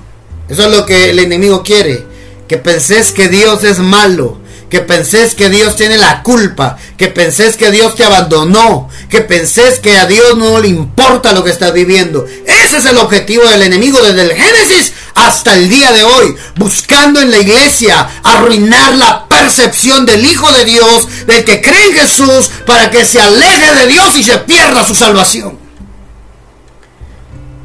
Eso 0.49 0.65
es 0.65 0.71
lo 0.71 0.87
que 0.87 1.11
el 1.11 1.19
enemigo 1.19 1.63
quiere. 1.63 2.05
Que 2.49 2.57
penses 2.57 3.13
que 3.13 3.29
Dios 3.29 3.65
es 3.65 3.79
malo. 3.79 4.41
que 4.69 4.81
pensés 4.81 5.35
que 5.35 5.49
Dios 5.49 5.77
tiene 5.77 5.97
la 5.97 6.23
culpa, 6.23 6.77
que 6.97 7.09
pensés 7.09 7.57
que 7.57 7.71
Dios 7.71 7.95
te 7.95 8.05
abandonó, 8.05 8.89
que 9.09 9.23
pensés 9.23 9.79
que 9.79 9.97
a 9.97 10.07
Dios 10.07 10.37
no 10.37 10.61
le 10.61 10.69
importa 10.69 11.33
lo 11.33 11.43
que 11.43 11.51
estás 11.51 11.73
viviendo. 11.73 12.27
Ese 12.47 12.79
es 12.79 12.85
el 12.85 12.99
objetivo 12.99 13.45
del 13.49 13.63
enemigo 13.63 14.01
desde 14.03 14.23
el 14.23 14.33
Génesis 14.33 14.93
hasta 15.15 15.57
el 15.57 15.69
día 15.69 15.93
de 15.93 16.05
hoy, 16.05 16.37
buscando 16.57 17.21
en 17.21 17.31
la 17.31 17.39
iglesia 17.39 18.09
arruinar 18.23 18.95
la 18.97 19.27
percepción 19.27 20.07
del 20.07 20.25
Hijo 20.25 20.51
de 20.53 20.65
Dios, 20.65 21.09
del 21.27 21.45
que 21.45 21.63
cree 21.63 21.87
en 21.87 21.95
Jesús, 21.95 22.51
para 22.67 22.91
que 22.91 23.05
se 23.05 23.21
aleje 23.21 23.75
de 23.75 23.87
Dios 23.87 24.17
y 24.17 24.23
se 24.23 24.39
pierda 24.39 24.87
su 24.87 24.95
salvación. 24.95 25.68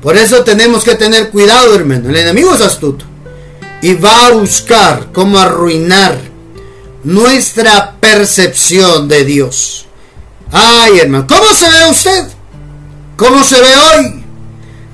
Por 0.03 0.17
eso 0.17 0.43
tenemos 0.43 0.83
que 0.83 0.95
tener 0.95 1.29
cuidado, 1.29 1.73
hermano. 1.73 2.09
El 2.09 2.17
enemigo 2.17 2.53
es 2.53 2.59
astuto 2.59 3.05
y 3.81 3.93
va 3.93 4.27
a 4.27 4.31
buscar 4.31 5.07
cómo 5.13 5.39
arruinar 5.39 6.19
nuestra 7.05 7.95
percepción 8.01 9.07
de 9.07 9.23
Dios. 9.23 9.85
Ay, 10.51 10.99
hermano, 10.99 11.25
¿cómo 11.25 11.45
se 11.53 11.69
ve 11.69 11.89
usted? 11.89 12.27
¿Cómo 13.15 13.45
se 13.45 13.61
ve 13.61 13.67
hoy? 13.67 14.23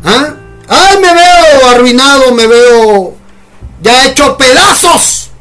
¿Ah? 0.03 0.35
Ay, 0.67 0.97
me 1.01 1.11
veo 1.11 1.69
arruinado, 1.69 2.31
me 2.31 2.45
veo 2.45 3.15
ya 3.81 4.05
hecho 4.05 4.37
pedazos. 4.37 5.31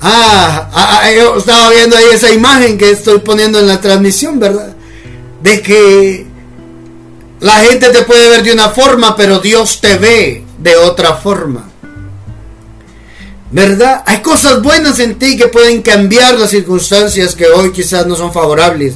Ah, 0.00 0.68
ah, 0.72 1.00
ah, 1.02 1.12
yo 1.12 1.36
estaba 1.38 1.70
viendo 1.70 1.96
ahí 1.96 2.06
esa 2.12 2.32
imagen 2.32 2.76
que 2.76 2.90
estoy 2.90 3.20
poniendo 3.20 3.60
en 3.60 3.68
la 3.68 3.80
transmisión, 3.80 4.40
¿verdad? 4.40 4.74
De 5.42 5.62
que 5.62 6.25
la 7.40 7.60
gente 7.60 7.90
te 7.90 8.02
puede 8.02 8.28
ver 8.28 8.42
de 8.42 8.52
una 8.52 8.70
forma, 8.70 9.16
pero 9.16 9.40
Dios 9.40 9.80
te 9.80 9.98
ve 9.98 10.44
de 10.58 10.76
otra 10.76 11.14
forma. 11.14 11.70
¿Verdad? 13.50 14.02
Hay 14.06 14.22
cosas 14.22 14.62
buenas 14.62 14.98
en 14.98 15.18
ti 15.18 15.36
que 15.36 15.48
pueden 15.48 15.82
cambiar 15.82 16.38
las 16.38 16.50
circunstancias 16.50 17.34
que 17.34 17.46
hoy 17.46 17.72
quizás 17.72 18.06
no 18.06 18.16
son 18.16 18.32
favorables 18.32 18.94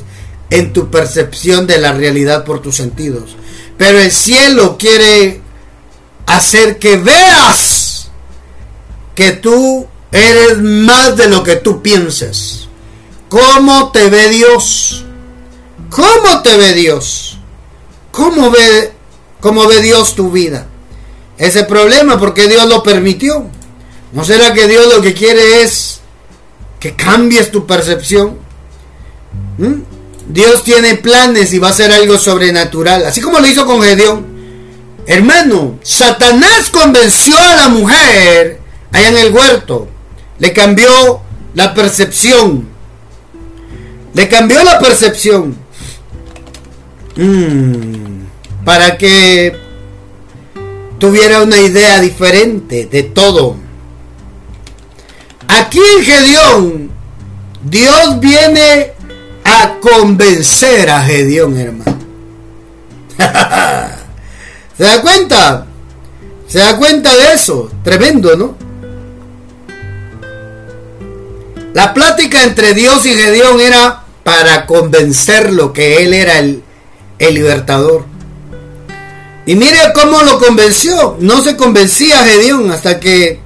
en 0.51 0.73
tu 0.73 0.91
percepción 0.91 1.67
de 1.67 1.79
la 1.79 1.93
realidad 1.93 2.45
por 2.45 2.61
tus 2.61 2.77
sentidos. 2.77 3.37
Pero 3.79 3.99
el 3.99 4.11
cielo 4.11 4.77
quiere 4.77 5.41
hacer 6.27 6.79
que 6.79 6.97
veas 6.97 8.11
que 9.15 9.33
tú 9.33 9.87
eres 10.13 10.59
más 10.59 11.17
de 11.17 11.29
lo 11.29 11.43
que 11.43 11.57
tú 11.57 11.81
piensas. 11.83 12.69
¿Cómo 13.29 13.93
te 13.93 14.11
ve 14.11 14.29
Dios? 14.31 15.05
¿Cómo 15.89 16.43
te 16.43 16.57
ve 16.57 16.75
Dios? 16.75 17.30
¿Cómo 18.11 18.51
ve, 18.51 18.93
cómo 19.41 19.67
ve 19.67 19.81
Dios 19.83 20.15
tu 20.15 20.31
vida? 20.31 20.67
Ese 21.39 21.65
problema, 21.65 22.19
porque 22.19 22.49
Dios 22.49 22.67
lo 22.69 22.83
permitió. 22.83 23.47
¿No 24.13 24.25
será 24.25 24.53
que 24.53 24.67
Dios 24.67 24.93
lo 24.93 25.01
que 25.01 25.15
quiere 25.15 25.63
es 25.63 26.01
que 26.79 26.95
cambies 26.95 27.51
tu 27.51 27.67
percepción? 27.67 28.39
¿Mm? 29.59 29.83
Dios 30.29 30.63
tiene 30.65 30.97
planes 30.97 31.53
y 31.53 31.59
va 31.59 31.69
a 31.69 31.71
hacer 31.71 31.91
algo 31.93 32.19
sobrenatural, 32.19 33.05
así 33.05 33.21
como 33.21 33.41
lo 33.41 33.47
hizo 33.47 33.67
con 33.67 33.83
Gedeón. 33.83 34.27
Hermano, 35.07 35.79
Satanás 35.83 36.71
convenció 36.71 37.37
a 37.37 37.57
la 37.57 37.69
mujer 37.69 38.61
allá 38.93 39.09
en 39.09 39.17
el 39.17 39.33
huerto, 39.33 39.89
le 40.39 40.53
cambió 40.53 41.21
la 41.55 41.75
percepción, 41.75 42.69
le 44.15 44.29
cambió 44.29 44.63
la 44.63 44.79
percepción 44.79 45.57
mm, 47.21 48.65
para 48.65 48.97
que 48.97 49.57
tuviera 50.99 51.43
una 51.43 51.59
idea 51.61 52.01
diferente 52.01 52.87
de 52.87 53.03
todo. 53.03 53.57
Aquí 55.49 55.81
en 55.97 56.05
Gedeón, 56.05 56.91
Dios 57.65 58.21
viene 58.21 58.93
a 59.45 59.79
convencer 59.81 60.91
a 60.91 61.03
Gedeón, 61.03 61.57
hermano. 61.57 61.99
¿Se 64.77 64.85
da 64.85 65.03
cuenta? 65.03 65.67
¿Se 66.47 66.59
da 66.59 66.77
cuenta 66.77 67.15
de 67.17 67.35
eso? 67.35 67.71
Tremendo, 67.83 68.37
¿no? 68.37 68.57
La 71.75 71.95
plática 71.95 72.43
entre 72.45 72.75
Dios 72.75 73.07
y 73.07 73.15
Gedeón 73.15 73.61
era 73.61 74.05
para 74.25 74.67
convencerlo 74.67 75.73
que 75.73 76.03
él 76.03 76.15
era 76.15 76.39
el, 76.39 76.63
el 77.21 77.35
libertador. 77.35 78.05
Y 79.47 79.55
mire 79.55 79.79
cómo 79.95 80.23
lo 80.23 80.39
convenció. 80.39 81.17
No 81.21 81.43
se 81.43 81.57
convencía 81.57 82.21
a 82.21 82.25
Gedeón 82.25 82.71
hasta 82.73 82.99
que 82.99 83.39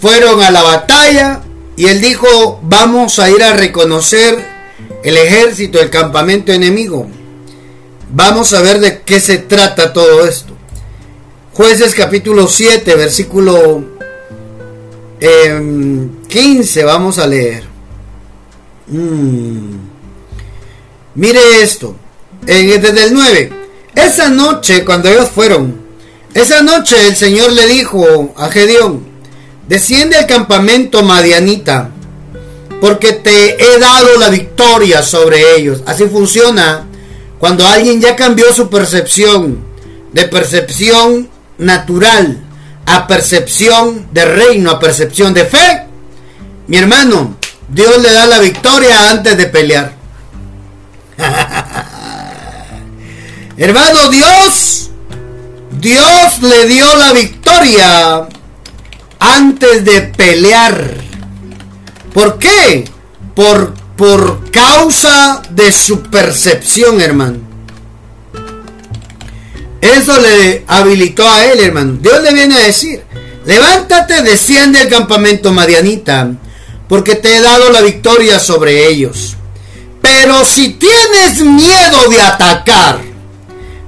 fueron 0.00 0.40
a 0.40 0.50
la 0.50 0.62
batalla 0.62 1.42
y 1.76 1.86
él 1.86 2.00
dijo, 2.00 2.60
vamos 2.62 3.18
a 3.18 3.30
ir 3.30 3.42
a 3.42 3.52
reconocer 3.52 4.46
el 5.02 5.16
ejército, 5.16 5.80
el 5.80 5.90
campamento 5.90 6.52
enemigo. 6.52 7.06
Vamos 8.12 8.52
a 8.52 8.62
ver 8.62 8.80
de 8.80 9.02
qué 9.02 9.20
se 9.20 9.38
trata 9.38 9.92
todo 9.92 10.26
esto. 10.26 10.54
Jueces 11.54 11.94
capítulo 11.94 12.46
7, 12.46 12.94
versículo 12.94 13.84
15, 16.28 16.80
em, 16.80 16.86
vamos 16.86 17.18
a 17.18 17.26
leer. 17.26 17.64
Mm. 18.88 19.76
Mire 21.14 21.62
esto, 21.62 21.94
desde 22.42 23.04
el 23.04 23.14
9. 23.14 23.52
Esa 23.94 24.28
noche, 24.28 24.84
cuando 24.84 25.08
ellos 25.08 25.30
fueron, 25.30 25.80
esa 26.34 26.62
noche 26.62 27.08
el 27.08 27.16
Señor 27.16 27.52
le 27.52 27.66
dijo 27.66 28.34
a 28.36 28.50
Gedeón, 28.50 29.12
Desciende 29.68 30.16
al 30.16 30.26
campamento 30.26 31.02
madianita, 31.02 31.90
porque 32.80 33.12
te 33.12 33.62
he 33.62 33.78
dado 33.78 34.18
la 34.18 34.28
victoria 34.28 35.02
sobre 35.02 35.56
ellos. 35.56 35.82
Así 35.86 36.04
funciona 36.08 36.86
cuando 37.38 37.66
alguien 37.66 38.00
ya 38.00 38.16
cambió 38.16 38.52
su 38.52 38.68
percepción 38.68 39.64
de 40.12 40.24
percepción 40.24 41.28
natural 41.58 42.42
a 42.86 43.06
percepción 43.06 44.08
de 44.12 44.24
reino, 44.24 44.70
a 44.72 44.80
percepción 44.80 45.32
de 45.32 45.44
fe. 45.44 45.86
Mi 46.66 46.76
hermano, 46.76 47.36
Dios 47.68 48.02
le 48.02 48.12
da 48.12 48.26
la 48.26 48.40
victoria 48.40 49.10
antes 49.10 49.36
de 49.36 49.46
pelear. 49.46 49.92
hermano, 53.56 54.08
Dios, 54.08 54.90
Dios 55.72 56.42
le 56.42 56.66
dio 56.66 56.96
la 56.96 57.12
victoria 57.12 58.28
antes 59.18 59.84
de 59.84 60.02
pelear. 60.02 60.94
¿Por 62.12 62.38
qué? 62.38 62.84
Por, 63.34 63.74
por 63.96 64.50
causa 64.50 65.42
de 65.50 65.72
su 65.72 66.02
percepción, 66.02 67.00
hermano. 67.00 67.38
Eso 69.80 70.18
le 70.20 70.64
habilitó 70.68 71.28
a 71.28 71.44
él, 71.46 71.60
hermano. 71.60 71.98
Dios 72.00 72.22
le 72.22 72.32
viene 72.32 72.54
a 72.56 72.66
decir, 72.66 73.02
levántate, 73.44 74.22
desciende 74.22 74.78
al 74.78 74.88
campamento 74.88 75.52
Madianita, 75.52 76.30
porque 76.88 77.16
te 77.16 77.36
he 77.36 77.40
dado 77.40 77.70
la 77.70 77.80
victoria 77.80 78.38
sobre 78.38 78.88
ellos. 78.88 79.36
Pero 80.00 80.44
si 80.44 80.70
tienes 80.70 81.40
miedo 81.40 82.08
de 82.10 82.20
atacar, 82.20 83.11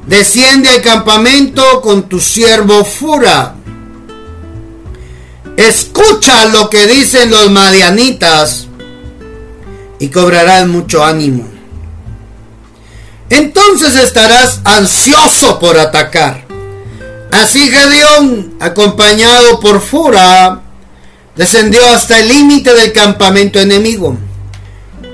desciende 0.06 0.68
al 0.70 0.82
campamento 0.82 1.80
con 1.80 2.08
tu 2.08 2.20
siervo 2.20 2.84
Fura 2.84 3.54
Escucha 5.56 6.46
lo 6.46 6.68
que 6.68 6.86
dicen 6.86 7.30
los 7.30 7.48
madianitas 7.50 8.66
y 10.00 10.08
cobrarás 10.08 10.66
mucho 10.66 11.04
ánimo. 11.04 11.48
Entonces 13.30 13.94
estarás 13.94 14.60
ansioso 14.64 15.60
por 15.60 15.78
atacar. 15.78 16.44
Así 17.30 17.70
Gedeón, 17.70 18.54
acompañado 18.58 19.60
por 19.60 19.80
Fura, 19.80 20.62
descendió 21.36 21.84
hasta 21.86 22.18
el 22.18 22.28
límite 22.28 22.74
del 22.74 22.92
campamento 22.92 23.60
enemigo. 23.60 24.16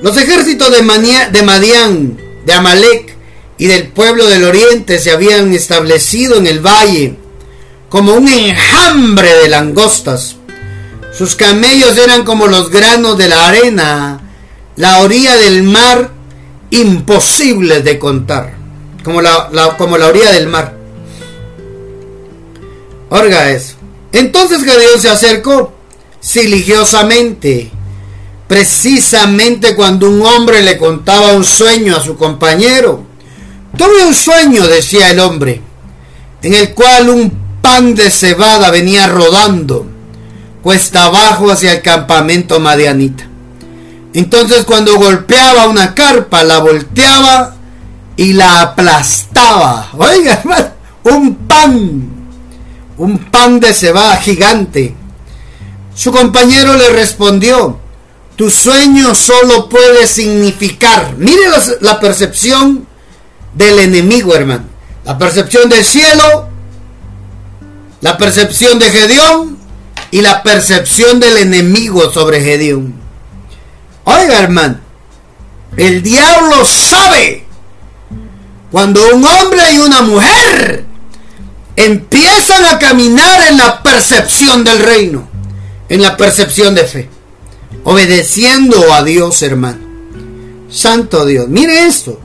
Los 0.03 0.17
ejércitos 0.17 0.71
de, 0.71 0.79
de 1.33 1.43
Madián, 1.43 2.19
de 2.47 2.53
Amalek 2.53 3.17
y 3.61 3.67
del 3.67 3.89
pueblo 3.89 4.27
del 4.27 4.45
oriente 4.45 4.99
se 4.99 5.11
habían 5.11 5.53
establecido 5.53 6.37
en 6.37 6.47
el 6.47 6.61
valle 6.61 7.17
como 7.91 8.15
un 8.15 8.27
enjambre 8.27 9.35
de 9.35 9.51
langostas. 9.51 10.37
Sus 11.13 11.37
camellos 11.37 11.99
eran 11.99 12.25
como 12.25 12.47
los 12.47 12.71
granos 12.71 13.19
de 13.19 13.29
la 13.29 13.49
arena, 13.49 14.23
la 14.77 15.01
orilla 15.01 15.37
del 15.37 15.63
mar 15.63 16.11
imposible 16.71 17.83
de 17.83 17.99
contar, 17.99 18.55
como 19.05 19.21
la, 19.21 19.51
como 19.77 19.99
la 19.99 20.07
orilla 20.07 20.33
del 20.33 20.47
mar. 20.47 20.75
Orga 23.11 23.51
eso. 23.51 23.75
Entonces 24.11 24.65
Gedeón 24.65 24.99
se 24.99 25.11
acercó 25.11 25.75
siligiosamente, 26.19 27.71
precisamente 28.49 29.77
cuando 29.77 30.09
un 30.09 30.23
hombre 30.23 30.63
le 30.63 30.79
contaba 30.79 31.35
un 31.35 31.45
sueño 31.45 31.95
a 31.95 32.03
su 32.03 32.17
compañero. 32.17 33.10
Tuve 33.77 34.07
un 34.07 34.15
sueño, 34.15 34.67
decía 34.67 35.11
el 35.11 35.21
hombre, 35.21 35.61
en 36.43 36.55
el 36.55 36.75
cual 36.75 37.09
un 37.09 37.33
pan 37.63 37.95
de 37.95 38.11
cebada 38.11 38.71
venía 38.71 39.07
rodando 39.07 39.87
cuesta 40.63 41.07
abajo 41.07 41.51
hacia 41.51 41.73
el 41.73 41.83
campamento 41.83 42.61
madianita. 42.61 43.25
Entonces 44.13 44.65
cuando 44.65 44.97
golpeaba 44.97 45.69
una 45.69 45.95
carpa, 45.95 46.43
la 46.43 46.59
volteaba 46.59 47.55
y 48.17 48.33
la 48.33 48.63
aplastaba. 48.63 49.91
Oiga, 49.97 50.43
un 51.05 51.35
pan, 51.37 52.09
un 52.99 53.19
pan 53.31 53.61
de 53.61 53.73
cebada 53.73 54.17
gigante. 54.17 54.95
Su 55.95 56.13
compañero 56.13 56.77
le 56.77 56.91
respondió, 56.91 57.79
tu 58.37 58.51
sueño 58.51 59.15
solo 59.15 59.69
puede 59.69 60.07
significar, 60.07 61.15
mire 61.19 61.43
la, 61.81 62.01
percepción 62.01 62.87
del 63.55 63.79
enemigo, 63.79 64.35
hermano. 64.35 64.65
La 65.05 65.19
percepción 65.19 65.69
del 65.69 65.85
cielo, 65.85 66.49
la 68.01 68.17
percepción 68.17 68.79
de 68.79 68.91
Gedeón 68.91 69.59
y 70.11 70.21
la 70.21 70.43
percepción 70.43 71.21
del 71.21 71.37
enemigo 71.39 72.11
sobre 72.13 72.41
Gedeón. 72.41 72.95
Oiga, 74.05 74.41
hermano, 74.41 74.79
el 75.77 76.03
diablo 76.03 76.65
sabe 76.65 77.45
cuando 78.71 79.01
un 79.15 79.25
hombre 79.25 79.63
y 79.73 79.79
una 79.79 80.03
mujer 80.03 80.85
empiezan 81.77 82.65
a 82.67 82.79
caminar 82.79 83.49
en 83.49 83.57
la 83.57 83.83
percepción 83.83 84.65
del 84.65 84.79
reino, 84.81 85.29
en 85.89 86.03
la 86.03 86.17
percepción 86.17 86.75
de 86.75 86.85
fe, 86.85 87.09
obedeciendo 87.85 88.93
a 88.93 89.03
Dios, 89.03 89.43
hermano. 89.43 89.91
Santo 90.71 91.25
Dios, 91.25 91.49
mire 91.49 91.87
esto, 91.87 92.21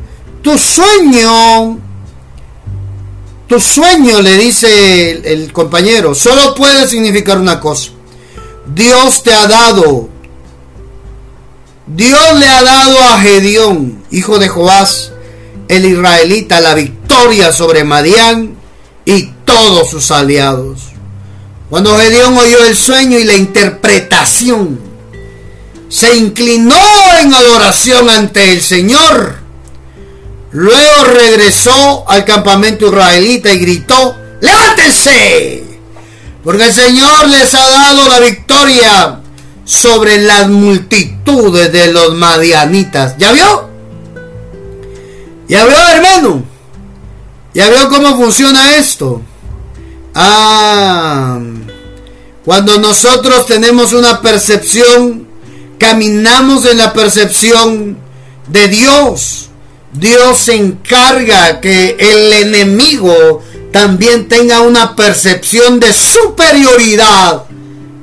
tu 0.46 0.60
sueño, 0.60 1.80
tu 3.48 3.60
sueño, 3.60 4.22
le 4.22 4.38
dice 4.38 5.34
el, 5.34 5.52
compañero, 5.52 6.14
solo 6.14 6.54
puede 6.54 6.88
significar 6.88 7.40
una 7.40 7.60
cosa. 7.60 7.90
Dios 8.68 9.24
te 9.24 9.34
ha 9.34 9.48
dado 9.48 10.10
Dios 11.88 12.40
le 12.40 12.48
ha 12.48 12.64
dado 12.64 13.00
a 13.00 13.22
Gedeón, 13.22 14.04
hijo 14.12 14.38
de 14.38 14.48
Joás, 14.48 15.14
el 15.68 15.86
israelita, 15.86 16.62
la 16.62 16.76
victoria 16.76 17.52
sobre 17.52 17.84
Madián 17.84 18.56
y 19.04 19.24
todos 19.46 19.90
sus 19.90 20.12
aliados. 20.12 20.80
Cuando 21.72 21.98
Gedeón 21.98 22.38
oyó 22.38 22.64
el 22.66 22.76
sueño 22.76 23.18
y 23.18 23.24
la 23.24 23.36
interpretación, 23.36 24.80
se 25.90 26.16
inclinó 26.16 26.76
en 27.20 27.34
adoración 27.34 28.12
ante 28.12 28.52
el 28.52 28.62
Señor. 28.62 29.45
Luego 30.56 31.04
regresó 31.04 32.10
al 32.10 32.24
campamento 32.24 32.88
israelita 32.88 33.54
y 33.54 33.60
gritó, 33.60 34.16
levántense, 34.40 35.66
porque 36.46 36.64
el 36.64 36.74
Señor 36.74 37.28
les 37.28 37.54
ha 37.54 37.70
dado 37.70 38.08
la 38.08 38.22
victoria 38.22 39.20
sobre 39.66 40.18
las 40.20 40.48
multitudes 40.48 41.74
de 41.74 41.92
los 41.92 42.16
madianitas. 42.16 43.18
¿Ya 43.18 43.34
vio? 43.34 43.70
¿Ya 45.50 45.66
vio, 45.66 45.78
hermano? 45.90 46.46
¿Ya 47.54 47.70
vio 47.70 47.90
cómo 47.90 48.16
funciona 48.16 48.78
esto? 48.78 49.22
Ah, 50.14 51.38
cuando 52.46 52.78
nosotros 52.78 53.46
tenemos 53.46 53.92
una 53.92 54.22
percepción, 54.22 55.28
caminamos 55.78 56.64
en 56.64 56.78
la 56.78 56.94
percepción 56.94 57.98
de 58.48 58.68
Dios. 58.70 59.50
Dios 59.98 60.48
encarga 60.50 61.62
que 61.62 61.96
el 62.00 62.34
enemigo 62.34 63.42
también 63.72 64.28
tenga 64.28 64.62
una 64.62 64.96
percepción 64.96 65.80
de 65.80 65.94
superioridad 65.94 67.44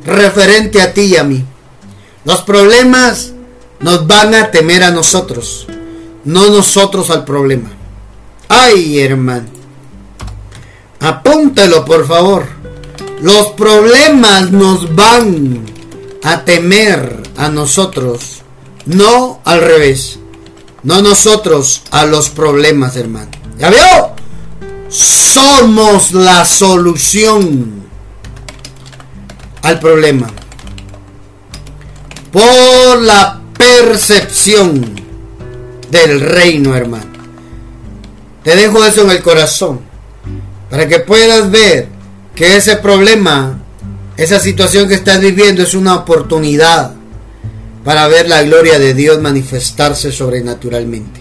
referente 0.04 0.80
a 0.80 0.92
ti 0.92 1.02
y 1.02 1.16
a 1.16 1.24
mí. 1.24 1.44
Los 2.24 2.42
problemas 2.42 3.32
nos 3.80 4.06
van 4.06 4.34
a 4.34 4.50
temer 4.50 4.84
a 4.84 4.90
nosotros, 4.90 5.66
no 6.24 6.48
nosotros 6.48 7.10
al 7.10 7.24
problema. 7.24 7.70
Ay, 8.48 9.00
hermano. 9.00 9.48
Apúntalo, 11.00 11.84
por 11.84 12.06
favor. 12.06 12.46
Los 13.20 13.48
problemas 13.52 14.50
nos 14.50 14.94
van 14.94 15.64
a 16.22 16.44
temer 16.44 17.22
a 17.36 17.48
nosotros, 17.48 18.42
no 18.86 19.40
al 19.44 19.60
revés. 19.60 20.18
No 20.82 21.00
nosotros 21.00 21.82
a 21.90 22.04
los 22.06 22.30
problemas, 22.30 22.96
hermano. 22.96 23.30
¿Ya 23.58 23.70
veo? 23.70 24.16
Somos 24.88 26.12
la 26.12 26.44
solución 26.44 27.82
al 29.62 29.78
problema 29.78 30.28
por 32.32 33.00
la 33.00 33.40
percepción 33.56 34.96
del 35.90 36.20
reino, 36.20 36.74
hermano. 36.74 37.12
Te 38.42 38.56
dejo 38.56 38.84
eso 38.84 39.02
en 39.02 39.10
el 39.10 39.22
corazón 39.22 39.80
para 40.70 40.88
que 40.88 41.00
puedas 41.00 41.50
ver 41.50 41.88
que 42.34 42.56
ese 42.56 42.76
problema, 42.76 43.60
esa 44.16 44.40
situación 44.40 44.88
que 44.88 44.94
estás 44.94 45.20
viviendo 45.20 45.62
es 45.62 45.74
una 45.74 45.94
oportunidad 45.94 46.94
para 47.84 48.08
ver 48.08 48.28
la 48.28 48.42
gloria 48.42 48.78
de 48.78 48.94
Dios 48.94 49.20
manifestarse 49.20 50.12
sobrenaturalmente. 50.12 51.20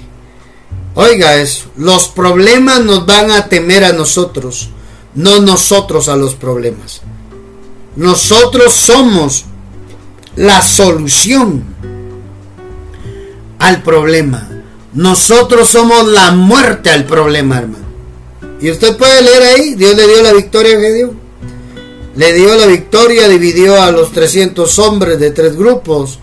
Oiga 0.93 1.35
eso, 1.35 1.71
los 1.77 2.09
problemas 2.09 2.83
nos 2.83 3.05
van 3.05 3.31
a 3.31 3.47
temer 3.47 3.85
a 3.85 3.93
nosotros, 3.93 4.69
no 5.15 5.39
nosotros 5.39 6.09
a 6.09 6.15
los 6.15 6.35
problemas. 6.35 7.01
Nosotros 7.95 8.73
somos 8.73 9.45
la 10.35 10.61
solución 10.61 11.63
al 13.59 13.83
problema. 13.83 14.49
Nosotros 14.93 15.69
somos 15.69 16.07
la 16.07 16.31
muerte 16.31 16.89
al 16.89 17.05
problema, 17.05 17.59
hermano. 17.59 17.85
Y 18.59 18.69
usted 18.69 18.97
puede 18.97 19.21
leer 19.21 19.43
ahí, 19.43 19.75
Dios 19.75 19.95
le 19.95 20.07
dio 20.07 20.21
la 20.21 20.33
victoria 20.33 20.77
a 20.77 20.81
Gedeón. 20.81 21.19
Le 22.15 22.33
dio 22.33 22.55
la 22.55 22.65
victoria, 22.65 23.29
dividió 23.29 23.81
a 23.81 23.91
los 23.91 24.11
300 24.11 24.79
hombres 24.79 25.19
de 25.19 25.31
tres 25.31 25.55
grupos. 25.55 26.19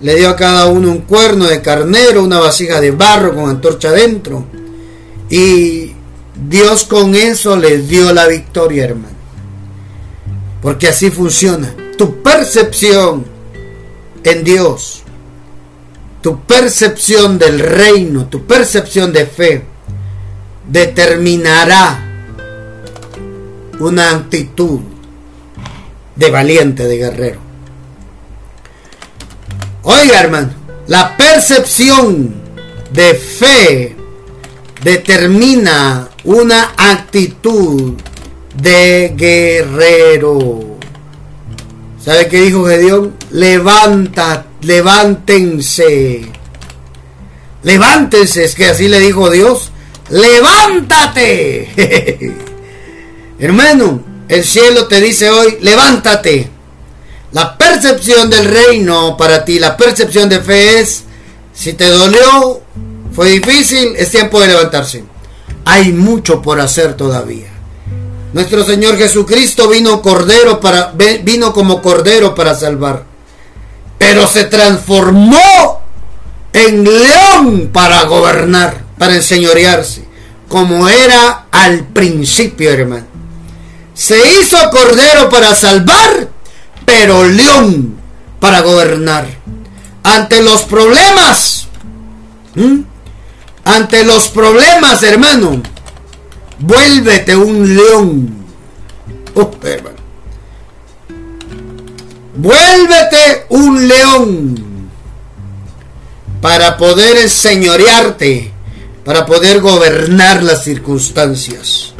Le 0.00 0.14
dio 0.14 0.28
a 0.28 0.36
cada 0.36 0.66
uno 0.66 0.90
un 0.90 1.02
cuerno 1.02 1.46
de 1.46 1.62
carnero, 1.62 2.22
una 2.22 2.38
vasija 2.38 2.80
de 2.80 2.90
barro 2.90 3.34
con 3.34 3.48
antorcha 3.48 3.88
adentro. 3.88 4.44
Y 5.30 5.92
Dios 6.48 6.84
con 6.84 7.14
eso 7.14 7.56
les 7.56 7.88
dio 7.88 8.12
la 8.12 8.26
victoria, 8.26 8.84
hermano. 8.84 9.16
Porque 10.60 10.88
así 10.88 11.10
funciona. 11.10 11.74
Tu 11.96 12.22
percepción 12.22 13.24
en 14.22 14.44
Dios, 14.44 15.02
tu 16.20 16.40
percepción 16.44 17.38
del 17.38 17.60
reino, 17.60 18.26
tu 18.26 18.44
percepción 18.44 19.12
de 19.12 19.26
fe, 19.26 19.62
determinará 20.68 22.02
una 23.78 24.10
actitud 24.10 24.80
de 26.16 26.30
valiente, 26.30 26.84
de 26.84 26.96
guerrero. 26.96 27.45
Oiga, 29.88 30.20
hermano, 30.20 30.50
la 30.88 31.16
percepción 31.16 32.34
de 32.90 33.14
fe 33.14 33.94
determina 34.82 36.08
una 36.24 36.72
actitud 36.76 37.94
de 38.60 39.14
guerrero. 39.16 40.76
¿Sabe 42.04 42.26
qué 42.26 42.40
dijo 42.40 42.66
Gedeón? 42.66 43.14
Levanta, 43.30 44.46
levántense. 44.62 46.32
Levántense, 47.62 48.42
es 48.42 48.56
que 48.56 48.66
así 48.66 48.88
le 48.88 48.98
dijo 48.98 49.30
Dios. 49.30 49.70
Levántate. 50.10 51.68
Hermano, 53.38 54.02
el 54.28 54.42
cielo 54.42 54.88
te 54.88 55.00
dice 55.00 55.30
hoy, 55.30 55.58
levántate. 55.60 56.55
La 57.32 57.56
percepción 57.58 58.30
del 58.30 58.46
reino 58.46 59.16
para 59.16 59.44
ti, 59.44 59.58
la 59.58 59.76
percepción 59.76 60.28
de 60.28 60.40
fe 60.40 60.80
es, 60.80 61.04
si 61.52 61.72
te 61.72 61.88
dolió, 61.88 62.60
fue 63.12 63.30
difícil, 63.30 63.94
es 63.96 64.10
tiempo 64.10 64.40
de 64.40 64.48
levantarse. 64.48 65.04
Hay 65.64 65.92
mucho 65.92 66.40
por 66.40 66.60
hacer 66.60 66.94
todavía. 66.94 67.48
Nuestro 68.32 68.64
Señor 68.64 68.98
Jesucristo 68.98 69.68
vino 69.68 70.02
cordero 70.02 70.60
para 70.60 70.92
vino 71.22 71.52
como 71.52 71.80
cordero 71.80 72.34
para 72.34 72.54
salvar. 72.54 73.04
Pero 73.98 74.26
se 74.28 74.44
transformó 74.44 75.80
en 76.52 76.84
león 76.84 77.70
para 77.72 78.04
gobernar, 78.04 78.84
para 78.98 79.14
enseñorearse, 79.14 80.04
como 80.48 80.88
era 80.88 81.46
al 81.50 81.84
principio, 81.86 82.70
hermano. 82.70 83.06
Se 83.94 84.18
hizo 84.38 84.58
cordero 84.70 85.30
para 85.30 85.54
salvar, 85.54 86.28
pero 86.86 87.24
león 87.26 87.96
para 88.40 88.62
gobernar. 88.62 89.26
Ante 90.02 90.40
los 90.40 90.62
problemas, 90.62 91.68
ante 93.64 94.04
los 94.04 94.28
problemas, 94.28 95.02
hermano, 95.02 95.60
Vuélvete 96.58 97.36
un 97.36 97.76
león. 97.76 98.34
Oh, 99.34 99.50
Vuélvete 102.36 103.46
un 103.50 103.88
león. 103.88 104.66
para 106.40 106.76
poder 106.76 107.16
enseñorearte, 107.18 108.52
para 109.04 109.26
poder 109.26 109.60
gobernar 109.60 110.42
las 110.42 110.62
circunstancias. 110.62 111.92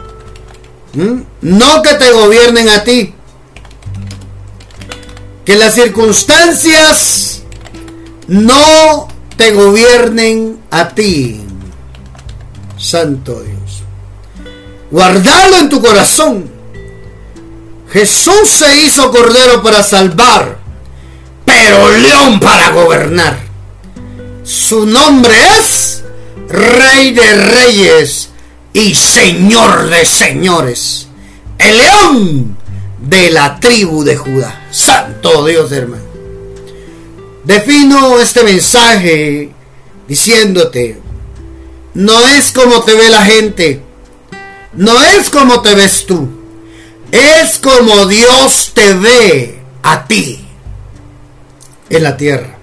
No 1.42 1.82
que 1.82 1.94
te 1.94 2.12
gobiernen 2.12 2.68
a 2.68 2.84
ti, 2.84 3.12
que 5.46 5.56
las 5.56 5.74
circunstancias 5.74 7.42
no 8.26 9.06
te 9.36 9.52
gobiernen 9.52 10.58
a 10.72 10.88
ti. 10.88 11.40
Santo 12.76 13.40
Dios. 13.40 13.84
Guardalo 14.90 15.58
en 15.58 15.68
tu 15.68 15.80
corazón. 15.80 16.50
Jesús 17.90 18.50
se 18.50 18.76
hizo 18.82 19.12
cordero 19.12 19.62
para 19.62 19.84
salvar, 19.84 20.58
pero 21.44 21.96
león 21.96 22.40
para 22.40 22.70
gobernar. 22.70 23.38
Su 24.42 24.84
nombre 24.84 25.34
es 25.60 26.02
Rey 26.48 27.14
de 27.14 27.36
Reyes 27.36 28.30
y 28.72 28.96
Señor 28.96 29.88
de 29.90 30.04
Señores. 30.04 31.06
El 31.58 31.78
león 31.78 32.55
de 33.08 33.30
la 33.30 33.60
tribu 33.60 34.04
de 34.04 34.16
Judá. 34.16 34.66
Santo 34.70 35.46
Dios, 35.46 35.70
hermano. 35.72 36.02
Defino 37.44 38.18
este 38.18 38.42
mensaje 38.42 39.50
diciéndote, 40.08 41.00
no 41.94 42.26
es 42.28 42.50
como 42.50 42.82
te 42.82 42.94
ve 42.94 43.08
la 43.08 43.24
gente, 43.24 43.80
no 44.74 45.00
es 45.04 45.30
como 45.30 45.62
te 45.62 45.74
ves 45.74 46.06
tú, 46.06 46.28
es 47.12 47.58
como 47.58 48.06
Dios 48.06 48.72
te 48.74 48.94
ve 48.94 49.60
a 49.82 50.06
ti 50.06 50.44
en 51.88 52.02
la 52.02 52.16
tierra. 52.16 52.58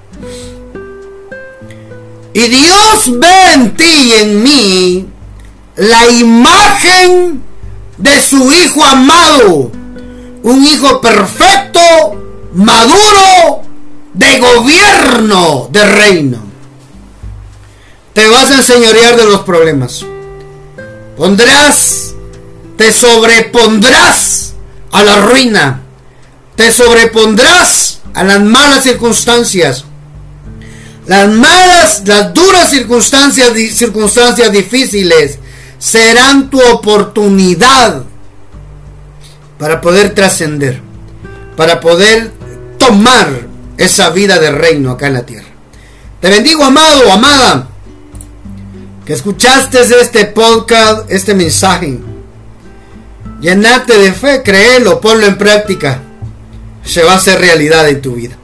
Y 2.33 2.41
Dios 2.49 3.19
ve 3.19 3.53
en 3.53 3.77
ti 3.77 3.85
y 3.85 4.11
en 4.11 4.43
mí 4.43 5.05
la 5.77 6.07
imagen 6.09 7.41
de 7.97 8.21
su 8.21 8.51
Hijo 8.51 8.83
amado. 8.83 9.82
Un 10.43 10.65
Hijo 10.65 11.01
perfecto, 11.01 11.79
maduro, 12.53 13.63
de 14.13 14.39
gobierno, 14.39 15.69
de 15.71 15.85
reino. 15.85 16.37
Te 18.13 18.27
vas 18.27 18.51
a 18.51 18.57
enseñorear 18.57 19.15
de 19.15 19.25
los 19.25 19.41
problemas. 19.41 20.05
Pondrás, 21.17 22.13
te 22.77 22.91
sobrepondrás 22.91 24.53
a 24.91 25.03
la 25.03 25.21
ruina. 25.21 25.81
Te 26.55 26.71
sobrepondrás 26.71 28.01
a 28.13 28.23
las 28.23 28.41
malas 28.41 28.83
circunstancias 28.83 29.85
las 31.05 31.29
malas, 31.29 32.03
las 32.05 32.33
duras 32.33 32.69
circunstancias, 32.69 33.51
circunstancias 33.73 34.51
difíciles 34.51 35.37
serán 35.77 36.49
tu 36.49 36.61
oportunidad 36.61 38.03
para 39.63 39.79
poder 39.79 40.13
trascender, 40.13 40.81
para 41.55 41.79
poder 41.79 42.33
tomar 42.77 43.29
esa 43.77 44.09
vida 44.09 44.37
de 44.37 44.51
reino 44.51 44.91
acá 44.91 45.07
en 45.07 45.13
la 45.13 45.25
tierra. 45.25 45.47
Te 46.19 46.29
bendigo, 46.29 46.65
amado, 46.65 47.09
amada, 47.09 47.69
que 49.05 49.13
escuchaste 49.13 49.79
este 49.79 50.25
podcast, 50.25 51.09
este 51.09 51.33
mensaje. 51.33 51.97
Llenate 53.39 53.97
de 53.99 54.11
fe, 54.11 54.43
créelo, 54.43 54.99
ponlo 54.99 55.27
en 55.27 55.37
práctica. 55.37 56.01
Se 56.83 57.01
va 57.01 57.13
a 57.13 57.15
hacer 57.15 57.39
realidad 57.39 57.87
en 57.87 58.01
tu 58.01 58.15
vida. 58.15 58.35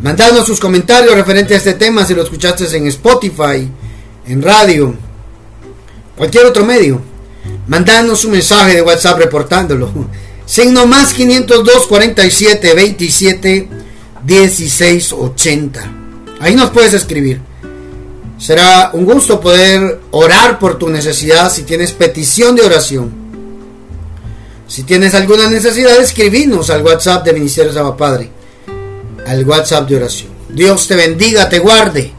Mandadnos 0.00 0.46
sus 0.46 0.60
comentarios 0.60 1.16
referente 1.16 1.54
a 1.54 1.56
este 1.56 1.74
tema 1.74 2.06
si 2.06 2.14
lo 2.14 2.22
escuchaste 2.22 2.76
en 2.76 2.86
Spotify, 2.86 3.68
en 4.28 4.42
radio, 4.42 4.94
cualquier 6.16 6.46
otro 6.46 6.64
medio. 6.64 7.02
Mandadnos 7.66 8.24
un 8.24 8.30
mensaje 8.30 8.76
de 8.76 8.82
WhatsApp 8.82 9.18
reportándolo. 9.18 9.90
Signo 10.46 10.86
más 10.86 11.14
502 11.14 11.86
47 11.86 12.74
27 12.74 13.68
16 14.24 15.12
80. 15.12 15.92
Ahí 16.40 16.54
nos 16.54 16.70
puedes 16.70 16.94
escribir. 16.94 17.40
Será 18.38 18.90
un 18.92 19.04
gusto 19.04 19.40
poder 19.40 20.00
orar 20.10 20.58
por 20.58 20.78
tu 20.78 20.88
necesidad 20.88 21.52
si 21.52 21.62
tienes 21.62 21.92
petición 21.92 22.56
de 22.56 22.62
oración. 22.62 23.12
Si 24.66 24.82
tienes 24.82 25.14
alguna 25.14 25.48
necesidad, 25.48 26.00
escribinos 26.00 26.70
al 26.70 26.82
WhatsApp 26.82 27.24
de 27.24 27.34
Ministerio 27.34 27.72
Saba 27.72 27.96
Padre 27.96 28.42
al 29.26 29.46
WhatsApp 29.46 29.88
de 29.88 29.96
oración. 29.96 30.30
Dios 30.48 30.86
te 30.86 30.96
bendiga, 30.96 31.48
te 31.48 31.58
guarde 31.58 32.12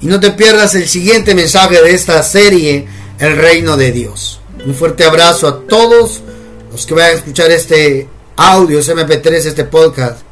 y 0.00 0.06
no 0.06 0.20
te 0.20 0.30
pierdas 0.30 0.74
el 0.74 0.88
siguiente 0.88 1.34
mensaje 1.34 1.80
de 1.82 1.94
esta 1.94 2.22
serie, 2.22 2.86
El 3.18 3.36
Reino 3.36 3.76
de 3.76 3.92
Dios. 3.92 4.40
Un 4.64 4.74
fuerte 4.74 5.04
abrazo 5.04 5.48
a 5.48 5.60
todos 5.66 6.22
los 6.70 6.86
que 6.86 6.94
vayan 6.94 7.12
a 7.12 7.18
escuchar 7.18 7.50
este 7.50 8.08
audio, 8.36 8.78
este 8.78 8.94
MP3, 8.94 9.32
este 9.46 9.64
podcast 9.64 10.22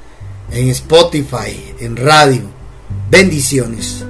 en 0.50 0.68
Spotify, 0.68 1.74
en 1.80 1.96
radio. 1.96 2.42
Bendiciones. 3.10 4.04